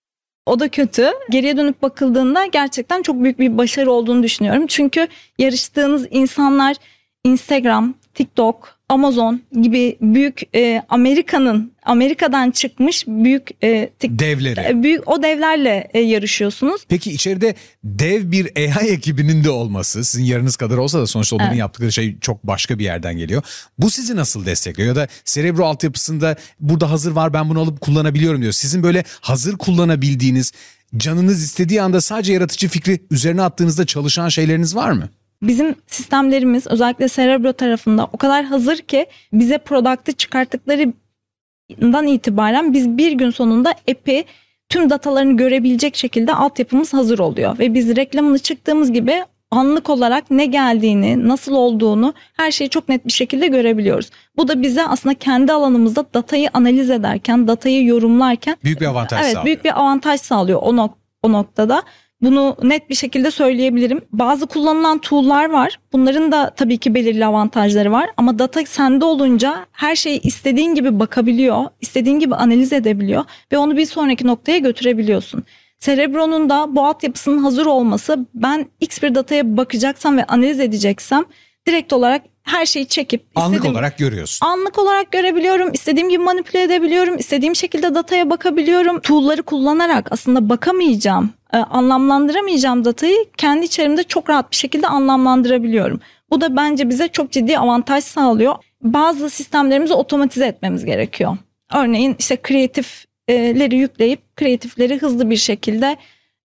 O 0.46 0.60
da 0.60 0.68
kötü. 0.68 1.10
Geriye 1.30 1.56
dönüp 1.56 1.82
bakıldığında 1.82 2.46
gerçekten 2.46 3.02
çok 3.02 3.22
büyük 3.22 3.38
bir 3.38 3.58
başarı 3.58 3.90
olduğunu 3.90 4.22
düşünüyorum. 4.22 4.66
Çünkü 4.66 5.08
yarıştığınız 5.38 6.06
insanlar 6.10 6.76
Instagram, 7.24 7.94
TikTok, 8.14 8.78
Amazon 8.88 9.42
gibi 9.62 9.98
büyük 10.00 10.40
e, 10.54 10.82
Amerika'nın 10.88 11.72
Amerika'dan 11.82 12.50
çıkmış 12.50 13.06
büyük 13.06 13.50
e, 13.64 13.90
tik, 13.98 14.18
devleri. 14.18 14.60
E, 14.60 14.82
büyük 14.82 15.08
o 15.08 15.22
devlerle 15.22 15.90
e, 15.94 16.00
yarışıyorsunuz. 16.00 16.82
Peki 16.88 17.12
içeride 17.12 17.54
dev 17.84 18.32
bir 18.32 18.50
AI 18.56 18.88
ekibinin 18.88 19.44
de 19.44 19.50
olması 19.50 20.04
sizin 20.04 20.24
yarınız 20.24 20.56
kadar 20.56 20.76
olsa 20.76 21.00
da 21.00 21.06
sonuçta 21.06 21.36
onların 21.36 21.50
evet. 21.50 21.60
yaptıkları 21.60 21.92
şey 21.92 22.18
çok 22.20 22.44
başka 22.44 22.78
bir 22.78 22.84
yerden 22.84 23.16
geliyor. 23.16 23.42
Bu 23.78 23.90
sizi 23.90 24.16
nasıl 24.16 24.46
destekliyor 24.46 24.88
ya 24.88 24.96
da 24.96 25.08
Cerebro 25.24 25.64
altyapısında 25.64 26.36
burada 26.60 26.90
hazır 26.90 27.12
var 27.12 27.34
ben 27.34 27.48
bunu 27.48 27.60
alıp 27.60 27.80
kullanabiliyorum 27.80 28.42
diyor. 28.42 28.52
Sizin 28.52 28.82
böyle 28.82 29.04
hazır 29.20 29.58
kullanabildiğiniz 29.58 30.52
canınız 30.96 31.42
istediği 31.42 31.82
anda 31.82 32.00
sadece 32.00 32.32
yaratıcı 32.32 32.68
fikri 32.68 33.02
üzerine 33.10 33.42
attığınızda 33.42 33.86
çalışan 33.86 34.28
şeyleriniz 34.28 34.76
var 34.76 34.90
mı? 34.90 35.08
Bizim 35.42 35.74
sistemlerimiz 35.86 36.66
özellikle 36.66 37.08
Cerebro 37.08 37.52
tarafında 37.52 38.08
o 38.12 38.16
kadar 38.16 38.44
hazır 38.44 38.76
ki 38.76 39.06
bize 39.32 39.58
product'ı 39.58 40.12
çıkarttıklarından 40.12 42.06
itibaren 42.06 42.72
biz 42.72 42.98
bir 42.98 43.12
gün 43.12 43.30
sonunda 43.30 43.70
app'i 43.70 44.24
tüm 44.68 44.90
datalarını 44.90 45.36
görebilecek 45.36 45.96
şekilde 45.96 46.34
altyapımız 46.34 46.94
hazır 46.94 47.18
oluyor. 47.18 47.58
Ve 47.58 47.74
biz 47.74 47.96
reklamını 47.96 48.38
çıktığımız 48.38 48.92
gibi 48.92 49.24
anlık 49.50 49.90
olarak 49.90 50.30
ne 50.30 50.46
geldiğini, 50.46 51.28
nasıl 51.28 51.52
olduğunu 51.52 52.14
her 52.36 52.50
şeyi 52.50 52.70
çok 52.70 52.88
net 52.88 53.06
bir 53.06 53.12
şekilde 53.12 53.46
görebiliyoruz. 53.46 54.10
Bu 54.36 54.48
da 54.48 54.62
bize 54.62 54.86
aslında 54.86 55.14
kendi 55.14 55.52
alanımızda 55.52 56.04
datayı 56.14 56.50
analiz 56.54 56.90
ederken, 56.90 57.48
datayı 57.48 57.86
yorumlarken 57.86 58.56
büyük 58.64 58.80
bir 58.80 58.86
avantaj 58.86 59.20
evet, 59.20 59.32
sağlıyor. 59.32 59.46
büyük 59.46 59.64
bir 59.64 59.80
avantaj 59.80 60.20
sağlıyor 60.20 60.60
o, 60.62 60.72
nok- 60.76 60.96
o 61.22 61.32
noktada. 61.32 61.82
Bunu 62.22 62.56
net 62.62 62.90
bir 62.90 62.94
şekilde 62.94 63.30
söyleyebilirim. 63.30 64.00
Bazı 64.12 64.46
kullanılan 64.46 64.98
tool'lar 64.98 65.50
var. 65.50 65.78
Bunların 65.92 66.32
da 66.32 66.50
tabii 66.56 66.78
ki 66.78 66.94
belirli 66.94 67.26
avantajları 67.26 67.92
var 67.92 68.10
ama 68.16 68.38
data 68.38 68.66
sende 68.66 69.04
olunca 69.04 69.66
her 69.72 69.96
şeyi 69.96 70.20
istediğin 70.20 70.74
gibi 70.74 71.00
bakabiliyor, 71.00 71.64
istediğin 71.80 72.18
gibi 72.18 72.34
analiz 72.34 72.72
edebiliyor 72.72 73.24
ve 73.52 73.58
onu 73.58 73.76
bir 73.76 73.86
sonraki 73.86 74.26
noktaya 74.26 74.58
götürebiliyorsun. 74.58 75.44
Cerebro'nun 75.78 76.50
da 76.50 76.76
bu 76.76 76.86
altyapısının 76.86 77.38
hazır 77.38 77.66
olması 77.66 78.26
ben 78.34 78.66
X 78.80 79.02
bir 79.02 79.14
dataya 79.14 79.56
bakacaksam 79.56 80.16
ve 80.16 80.24
analiz 80.24 80.60
edeceksem 80.60 81.24
direkt 81.66 81.92
olarak 81.92 82.22
her 82.42 82.66
şeyi 82.66 82.86
çekip 82.88 83.24
Anlık 83.34 83.54
istediğim- 83.54 83.74
olarak 83.76 83.98
görüyorsun. 83.98 84.46
anlık 84.46 84.78
olarak 84.78 85.12
görebiliyorum. 85.12 85.72
istediğim 85.72 86.08
gibi 86.08 86.22
manipüle 86.22 86.62
edebiliyorum. 86.62 87.18
istediğim 87.18 87.56
şekilde 87.56 87.94
dataya 87.94 88.30
bakabiliyorum. 88.30 89.00
Tool'ları 89.00 89.42
kullanarak 89.42 90.12
aslında 90.12 90.48
bakamayacağım, 90.48 91.30
e, 91.52 91.56
anlamlandıramayacağım 91.56 92.84
datayı 92.84 93.16
kendi 93.36 93.64
içerimde 93.66 94.02
çok 94.02 94.30
rahat 94.30 94.50
bir 94.50 94.56
şekilde 94.56 94.86
anlamlandırabiliyorum. 94.86 96.00
Bu 96.30 96.40
da 96.40 96.56
bence 96.56 96.88
bize 96.88 97.08
çok 97.08 97.30
ciddi 97.30 97.58
avantaj 97.58 98.04
sağlıyor. 98.04 98.54
Bazı 98.82 99.30
sistemlerimizi 99.30 99.94
otomatize 99.94 100.46
etmemiz 100.46 100.84
gerekiyor. 100.84 101.36
Örneğin 101.74 102.16
işte 102.18 102.36
kreatifleri 102.36 103.76
yükleyip 103.76 104.36
kreatifleri 104.36 104.98
hızlı 105.02 105.30
bir 105.30 105.36
şekilde 105.36 105.96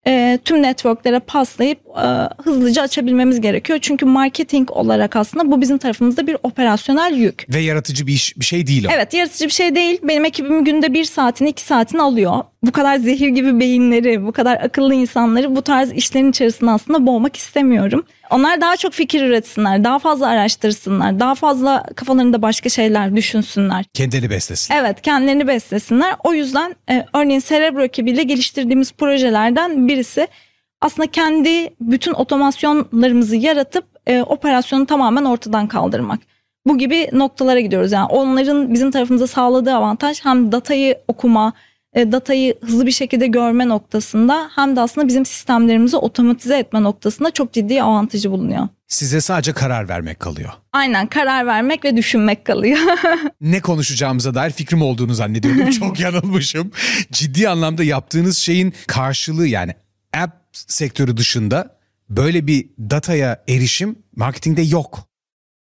e, 0.07 0.39
tüm 0.45 0.61
networklere 0.61 1.19
paslayıp 1.19 1.79
e, 1.97 2.29
hızlıca 2.43 2.81
açabilmemiz 2.81 3.41
gerekiyor. 3.41 3.79
Çünkü 3.81 4.05
marketing 4.05 4.71
olarak 4.71 5.15
aslında 5.15 5.51
bu 5.51 5.61
bizim 5.61 5.77
tarafımızda 5.77 6.27
bir 6.27 6.37
operasyonel 6.43 7.13
yük. 7.13 7.45
Ve 7.53 7.59
yaratıcı 7.59 8.07
bir 8.07 8.13
iş 8.13 8.37
bir 8.39 8.45
şey 8.45 8.67
değil 8.67 8.85
o. 8.85 8.91
Evet 8.93 9.13
yaratıcı 9.13 9.45
bir 9.45 9.51
şey 9.51 9.75
değil. 9.75 9.99
Benim 10.03 10.25
ekibim 10.25 10.65
günde 10.65 10.93
bir 10.93 11.03
saatini 11.03 11.49
iki 11.49 11.63
saatini 11.63 12.01
alıyor. 12.01 12.43
Bu 12.67 12.71
kadar 12.71 12.97
zehir 12.97 13.27
gibi 13.27 13.59
beyinleri, 13.59 14.25
bu 14.25 14.31
kadar 14.31 14.55
akıllı 14.55 14.93
insanları 14.93 15.55
bu 15.55 15.61
tarz 15.61 15.91
işlerin 15.91 16.29
içerisinde 16.29 16.71
aslında 16.71 17.05
boğmak 17.05 17.35
istemiyorum. 17.35 18.05
Onlar 18.31 18.61
daha 18.61 18.77
çok 18.77 18.93
fikir 18.93 19.23
üretsinler, 19.23 19.83
daha 19.83 19.99
fazla 19.99 20.27
araştırsınlar, 20.27 21.19
daha 21.19 21.35
fazla 21.35 21.83
kafalarında 21.95 22.41
başka 22.41 22.69
şeyler 22.69 23.15
düşünsünler. 23.15 23.85
Kendini 23.93 24.29
beslesin. 24.29 24.73
Evet 24.73 25.01
kendilerini 25.01 25.47
beslesinler. 25.47 26.15
O 26.23 26.33
yüzden 26.33 26.75
e, 26.89 27.05
örneğin 27.13 27.39
Cerebro 27.47 27.83
ekibiyle 27.83 28.23
geliştirdiğimiz 28.23 28.91
projelerden 28.91 29.87
birisi 29.87 30.27
aslında 30.81 31.11
kendi 31.11 31.69
bütün 31.81 32.13
otomasyonlarımızı 32.13 33.35
yaratıp 33.35 33.85
e, 34.07 34.21
operasyonu 34.21 34.85
tamamen 34.85 35.25
ortadan 35.25 35.67
kaldırmak. 35.67 36.19
Bu 36.65 36.77
gibi 36.77 37.09
noktalara 37.13 37.59
gidiyoruz. 37.59 37.91
Yani 37.91 38.05
onların 38.05 38.73
bizim 38.73 38.91
tarafımıza 38.91 39.27
sağladığı 39.27 39.73
avantaj 39.75 40.25
hem 40.25 40.51
datayı 40.51 40.97
okuma, 41.07 41.53
e, 41.97 42.11
datayı 42.11 42.55
hızlı 42.61 42.85
bir 42.85 42.91
şekilde 42.91 43.27
görme 43.27 43.67
noktasında 43.67 44.49
hem 44.55 44.75
de 44.75 44.81
aslında 44.81 45.07
bizim 45.07 45.25
sistemlerimizi 45.25 45.97
otomatize 45.97 46.57
etme 46.57 46.83
noktasında 46.83 47.31
çok 47.31 47.53
ciddi 47.53 47.83
avantajı 47.83 48.31
bulunuyor. 48.31 48.67
Size 48.87 49.21
sadece 49.21 49.53
karar 49.53 49.89
vermek 49.89 50.19
kalıyor. 50.19 50.49
Aynen 50.73 51.07
karar 51.07 51.45
vermek 51.45 51.85
ve 51.85 51.97
düşünmek 51.97 52.45
kalıyor. 52.45 52.79
ne 53.41 53.59
konuşacağımıza 53.59 54.35
dair 54.35 54.51
fikrim 54.51 54.81
olduğunu 54.81 55.13
zannediyordum. 55.13 55.69
Çok 55.79 55.99
yanılmışım. 55.99 56.71
Ciddi 57.11 57.49
anlamda 57.49 57.83
yaptığınız 57.83 58.37
şeyin 58.37 58.73
karşılığı 58.87 59.47
yani 59.47 59.73
app 60.17 60.33
sektörü 60.51 61.17
dışında 61.17 61.77
böyle 62.09 62.47
bir 62.47 62.69
dataya 62.79 63.43
erişim 63.47 63.95
marketingde 64.15 64.61
yok. 64.61 65.06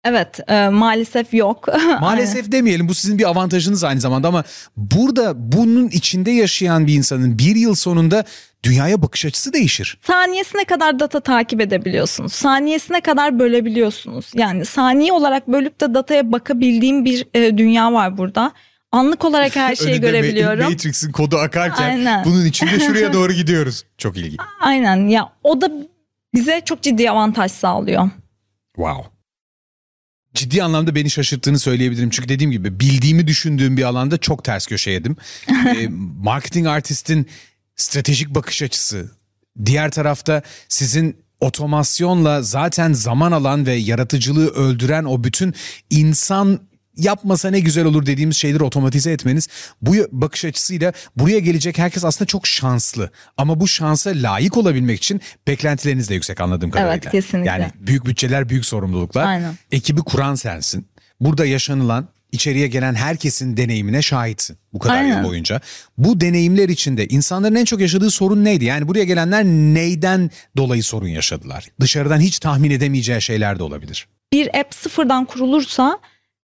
Evet 0.06 0.40
e, 0.50 0.68
maalesef 0.68 1.34
yok. 1.34 1.68
Maalesef 2.00 2.52
demeyelim 2.52 2.88
bu 2.88 2.94
sizin 2.94 3.18
bir 3.18 3.28
avantajınız 3.28 3.84
aynı 3.84 4.00
zamanda 4.00 4.28
ama 4.28 4.44
burada 4.76 5.52
bunun 5.52 5.88
içinde 5.88 6.30
yaşayan 6.30 6.86
bir 6.86 6.94
insanın 6.94 7.38
bir 7.38 7.56
yıl 7.56 7.74
sonunda 7.74 8.24
dünyaya 8.62 9.02
bakış 9.02 9.24
açısı 9.24 9.52
değişir. 9.52 9.98
saniyesine 10.06 10.64
kadar 10.64 10.98
data 11.00 11.20
takip 11.20 11.60
edebiliyorsunuz. 11.60 12.32
Saniyesine 12.32 13.00
kadar 13.00 13.38
bölebiliyorsunuz. 13.38 14.30
Yani 14.34 14.64
saniye 14.64 15.12
olarak 15.12 15.48
bölüp 15.48 15.80
de 15.80 15.94
dataya 15.94 16.32
bakabildiğim 16.32 17.04
bir 17.04 17.26
e, 17.34 17.58
dünya 17.58 17.92
var 17.92 18.18
burada. 18.18 18.52
Anlık 18.92 19.24
olarak 19.24 19.56
her 19.56 19.74
şeyi 19.84 20.00
görebiliyorum. 20.00 20.70
Matrix'in 20.70 21.12
kodu 21.12 21.36
akarken 21.38 21.84
Aynen. 21.88 22.24
bunun 22.24 22.44
içinde 22.46 22.80
şuraya 22.80 23.12
doğru 23.12 23.32
gidiyoruz. 23.42 23.84
Çok 23.98 24.16
ilginç. 24.16 24.40
Aynen 24.60 25.08
ya 25.08 25.32
o 25.44 25.60
da 25.60 25.70
bize 26.34 26.62
çok 26.64 26.82
ciddi 26.82 27.10
avantaj 27.10 27.52
sağlıyor. 27.52 28.10
Wow. 28.76 29.04
Ciddi 30.36 30.62
anlamda 30.62 30.94
beni 30.94 31.10
şaşırttığını 31.10 31.58
söyleyebilirim. 31.58 32.10
Çünkü 32.10 32.28
dediğim 32.28 32.50
gibi 32.50 32.80
bildiğimi 32.80 33.26
düşündüğüm 33.26 33.76
bir 33.76 33.82
alanda 33.82 34.18
çok 34.18 34.44
ters 34.44 34.66
köşe 34.66 34.90
yedim. 34.90 35.16
Ee, 35.66 35.88
marketing 36.22 36.66
artistin 36.66 37.26
stratejik 37.76 38.34
bakış 38.34 38.62
açısı. 38.62 39.10
Diğer 39.64 39.90
tarafta 39.90 40.42
sizin 40.68 41.16
otomasyonla 41.40 42.42
zaten 42.42 42.92
zaman 42.92 43.32
alan 43.32 43.66
ve 43.66 43.74
yaratıcılığı 43.74 44.48
öldüren 44.48 45.04
o 45.04 45.24
bütün 45.24 45.54
insan 45.90 46.60
yapmasa 46.96 47.50
ne 47.50 47.60
güzel 47.60 47.84
olur 47.84 48.06
dediğimiz 48.06 48.36
şeyleri 48.36 48.64
otomatize 48.64 49.12
etmeniz 49.12 49.48
bu 49.82 49.94
bakış 50.12 50.44
açısıyla 50.44 50.92
buraya 51.16 51.38
gelecek 51.38 51.78
herkes 51.78 52.04
aslında 52.04 52.26
çok 52.26 52.46
şanslı. 52.46 53.10
Ama 53.36 53.60
bu 53.60 53.68
şansa 53.68 54.10
layık 54.14 54.56
olabilmek 54.56 54.98
için 54.98 55.20
beklentileriniz 55.46 56.10
de 56.10 56.14
yüksek 56.14 56.40
anladığım 56.40 56.70
kadarıyla. 56.70 57.10
kesinlikle. 57.10 57.50
Yani 57.50 57.66
büyük 57.78 58.06
bütçeler, 58.06 58.48
büyük 58.48 58.66
sorumluluklar. 58.66 59.24
Aynen. 59.24 59.54
Ekibi 59.72 60.00
kuran 60.00 60.34
sensin. 60.34 60.86
Burada 61.20 61.46
yaşanılan, 61.46 62.08
içeriye 62.32 62.66
gelen 62.66 62.94
herkesin 62.94 63.56
deneyimine 63.56 64.02
şahitsin 64.02 64.58
bu 64.72 64.78
kadar 64.78 64.94
Aynen. 64.94 65.16
yıl 65.16 65.28
boyunca. 65.28 65.60
Bu 65.98 66.20
deneyimler 66.20 66.68
içinde 66.68 67.06
insanların 67.06 67.54
en 67.54 67.64
çok 67.64 67.80
yaşadığı 67.80 68.10
sorun 68.10 68.44
neydi? 68.44 68.64
Yani 68.64 68.88
buraya 68.88 69.04
gelenler 69.04 69.44
neyden 69.44 70.30
dolayı 70.56 70.82
sorun 70.82 71.08
yaşadılar? 71.08 71.66
Dışarıdan 71.80 72.20
hiç 72.20 72.38
tahmin 72.38 72.70
edemeyeceği 72.70 73.22
şeyler 73.22 73.58
de 73.58 73.62
olabilir. 73.62 74.06
Bir 74.32 74.60
app 74.60 74.74
sıfırdan 74.74 75.24
kurulursa 75.24 75.98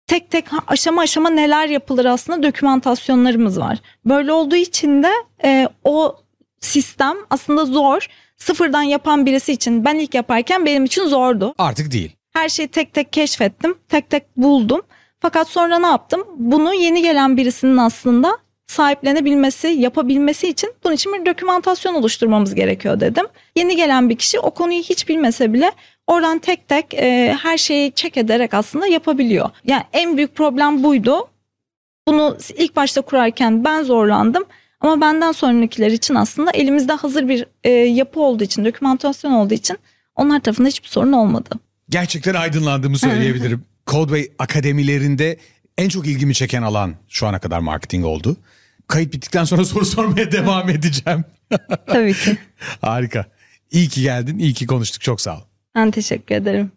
tek 0.08 0.32
tek 0.32 0.46
aşama 0.68 1.02
aşama 1.02 1.30
neler 1.30 1.68
yapılır 1.68 2.06
aslında 2.06 2.44
dokümantasyonlarımız 2.44 3.60
var. 3.60 3.78
Böyle 4.06 4.32
olduğu 4.32 4.56
için 4.56 5.04
de 5.04 5.12
e, 5.44 5.70
o 5.84 6.16
sistem 6.60 7.16
aslında 7.30 7.66
zor. 7.66 8.08
Sıfırdan 8.38 8.82
yapan 8.82 9.26
birisi 9.26 9.54
için 9.54 9.86
ben 9.86 9.96
ilk 9.96 10.14
yaparken 10.14 10.66
benim 10.66 10.86
için 10.86 11.08
zordu. 11.08 11.54
Artık 11.58 11.92
değil. 11.92 12.12
Her 12.34 12.50
şeyi 12.50 12.68
tek 12.68 12.94
tek 12.94 13.14
keşfettim, 13.14 13.76
tek 13.90 14.10
tek 14.10 14.38
buldum. 14.38 14.82
Fakat 15.20 15.48
sonra 15.48 15.80
ne 15.80 15.88
yaptım? 15.88 16.24
Bunu 16.38 16.74
yeni 16.74 17.02
gelen 17.02 17.38
birisinin 17.38 17.78
aslında 17.78 18.38
sahiplenebilmesi, 18.68 19.68
yapabilmesi 19.68 20.48
için 20.48 20.74
bunun 20.84 20.94
için 20.94 21.14
bir 21.14 21.26
dokümantasyon 21.26 21.94
oluşturmamız 21.94 22.56
gerekiyor 22.56 23.00
dedim. 23.00 23.26
Yeni 23.56 23.76
gelen 23.76 24.10
bir 24.10 24.16
kişi 24.16 24.40
o 24.40 24.52
konuyu 24.52 24.82
hiç 24.82 25.10
bilmese 25.10 25.54
bile 25.54 25.72
oradan 26.08 26.40
tek 26.40 26.68
tek 26.68 26.94
e, 26.94 27.38
her 27.42 27.58
şeyi 27.58 27.92
çek 27.92 28.18
ederek 28.18 28.54
aslında 28.54 28.88
yapabiliyor. 28.88 29.50
Yani 29.66 29.84
en 29.94 30.18
büyük 30.18 30.36
problem 30.36 30.84
buydu. 30.84 31.28
Bunu 32.08 32.38
ilk 32.58 32.76
başta 32.76 33.02
kurarken 33.02 33.64
ben 33.64 33.84
zorlandım. 33.84 34.44
Ama 34.82 35.02
benden 35.02 35.32
sonrakiler 35.32 35.92
için 35.92 36.16
aslında 36.16 36.52
elimizde 36.52 36.94
hazır 36.94 37.28
bir 37.28 37.46
e, 37.64 37.70
yapı 37.70 38.20
olduğu 38.20 38.44
için, 38.44 38.66
dokümantasyon 38.66 39.32
olduğu 39.32 39.54
için 39.54 39.78
onlar 40.16 40.40
tarafında 40.40 40.68
hiçbir 40.68 40.88
sorun 40.88 41.12
olmadı. 41.12 41.50
Gerçekten 41.90 42.34
aydınlandığımı 42.34 42.98
söyleyebilirim. 42.98 43.64
Codeway 43.88 44.28
akademilerinde 44.40 45.38
en 45.78 45.90
çok 45.90 46.08
ilgimi 46.08 46.34
çeken 46.36 46.62
alan 46.62 46.96
şu 47.08 47.28
ana 47.28 47.40
kadar 47.40 47.60
marketing 47.60 48.06
oldu. 48.06 48.38
Kayıt 48.88 49.14
bittikten 49.14 49.44
sonra 49.44 49.66
soru 49.66 49.86
sormaya 49.86 50.32
devam 50.32 50.70
edeceğim. 50.70 51.26
Tabii 51.88 52.14
ki. 52.14 52.38
Harika. 52.82 53.26
İyi 53.72 53.90
ki 53.90 54.02
geldin, 54.02 54.40
iyi 54.40 54.54
ki 54.54 54.68
konuştuk. 54.68 55.02
Çok 55.02 55.22
sağ 55.22 55.38
ol. 55.38 55.42
Ben 55.78 55.92
teşekkür 55.92 56.36
ederim. 56.36 56.72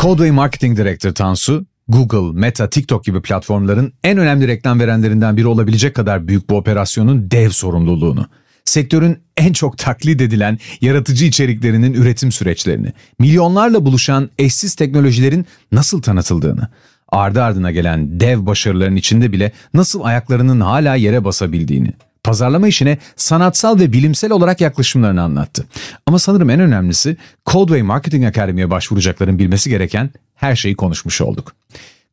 Codeway 0.00 0.30
Marketing 0.30 0.78
Director 0.78 1.10
Tansu, 1.10 1.66
Google, 1.88 2.40
Meta, 2.40 2.70
TikTok 2.70 3.04
gibi 3.04 3.22
platformların 3.22 3.92
en 4.04 4.18
önemli 4.18 4.48
reklam 4.48 4.80
verenlerinden 4.80 5.36
biri 5.36 5.46
olabilecek 5.46 5.94
kadar 5.94 6.28
büyük 6.28 6.50
bu 6.50 6.56
operasyonun 6.56 7.30
dev 7.30 7.50
sorumluluğunu, 7.50 8.26
sektörün 8.64 9.18
en 9.36 9.52
çok 9.52 9.78
taklit 9.78 10.20
edilen 10.20 10.58
yaratıcı 10.80 11.24
içeriklerinin 11.24 11.94
üretim 11.94 12.32
süreçlerini, 12.32 12.92
milyonlarla 13.18 13.84
buluşan 13.86 14.30
eşsiz 14.38 14.74
teknolojilerin 14.74 15.46
nasıl 15.72 16.02
tanıtıldığını, 16.02 16.68
ardı 17.08 17.42
ardına 17.42 17.70
gelen 17.70 18.20
dev 18.20 18.46
başarıların 18.46 18.96
içinde 18.96 19.32
bile 19.32 19.52
nasıl 19.74 20.00
ayaklarının 20.02 20.60
hala 20.60 20.94
yere 20.94 21.24
basabildiğini, 21.24 21.92
pazarlama 22.24 22.68
işine 22.68 22.98
sanatsal 23.16 23.78
ve 23.78 23.92
bilimsel 23.92 24.32
olarak 24.32 24.60
yaklaşımlarını 24.60 25.22
anlattı. 25.22 25.66
Ama 26.06 26.18
sanırım 26.18 26.50
en 26.50 26.60
önemlisi 26.60 27.16
Coldway 27.46 27.82
Marketing 27.82 28.24
Akademi'ye 28.24 28.70
başvuracakların 28.70 29.38
bilmesi 29.38 29.70
gereken 29.70 30.10
her 30.34 30.56
şeyi 30.56 30.76
konuşmuş 30.76 31.20
olduk. 31.20 31.52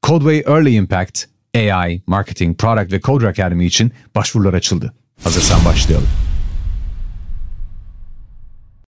Coldway 0.03 0.43
Early 0.47 0.75
Impact, 0.75 1.25
AI, 1.55 2.01
Marketing, 2.07 2.57
Product 2.57 2.91
ve 2.91 3.01
Coder 3.01 3.27
Academy 3.27 3.65
için 3.65 3.91
başvurular 4.15 4.53
açıldı. 4.53 4.93
Hazırsan 5.23 5.65
başlayalım. 5.65 6.30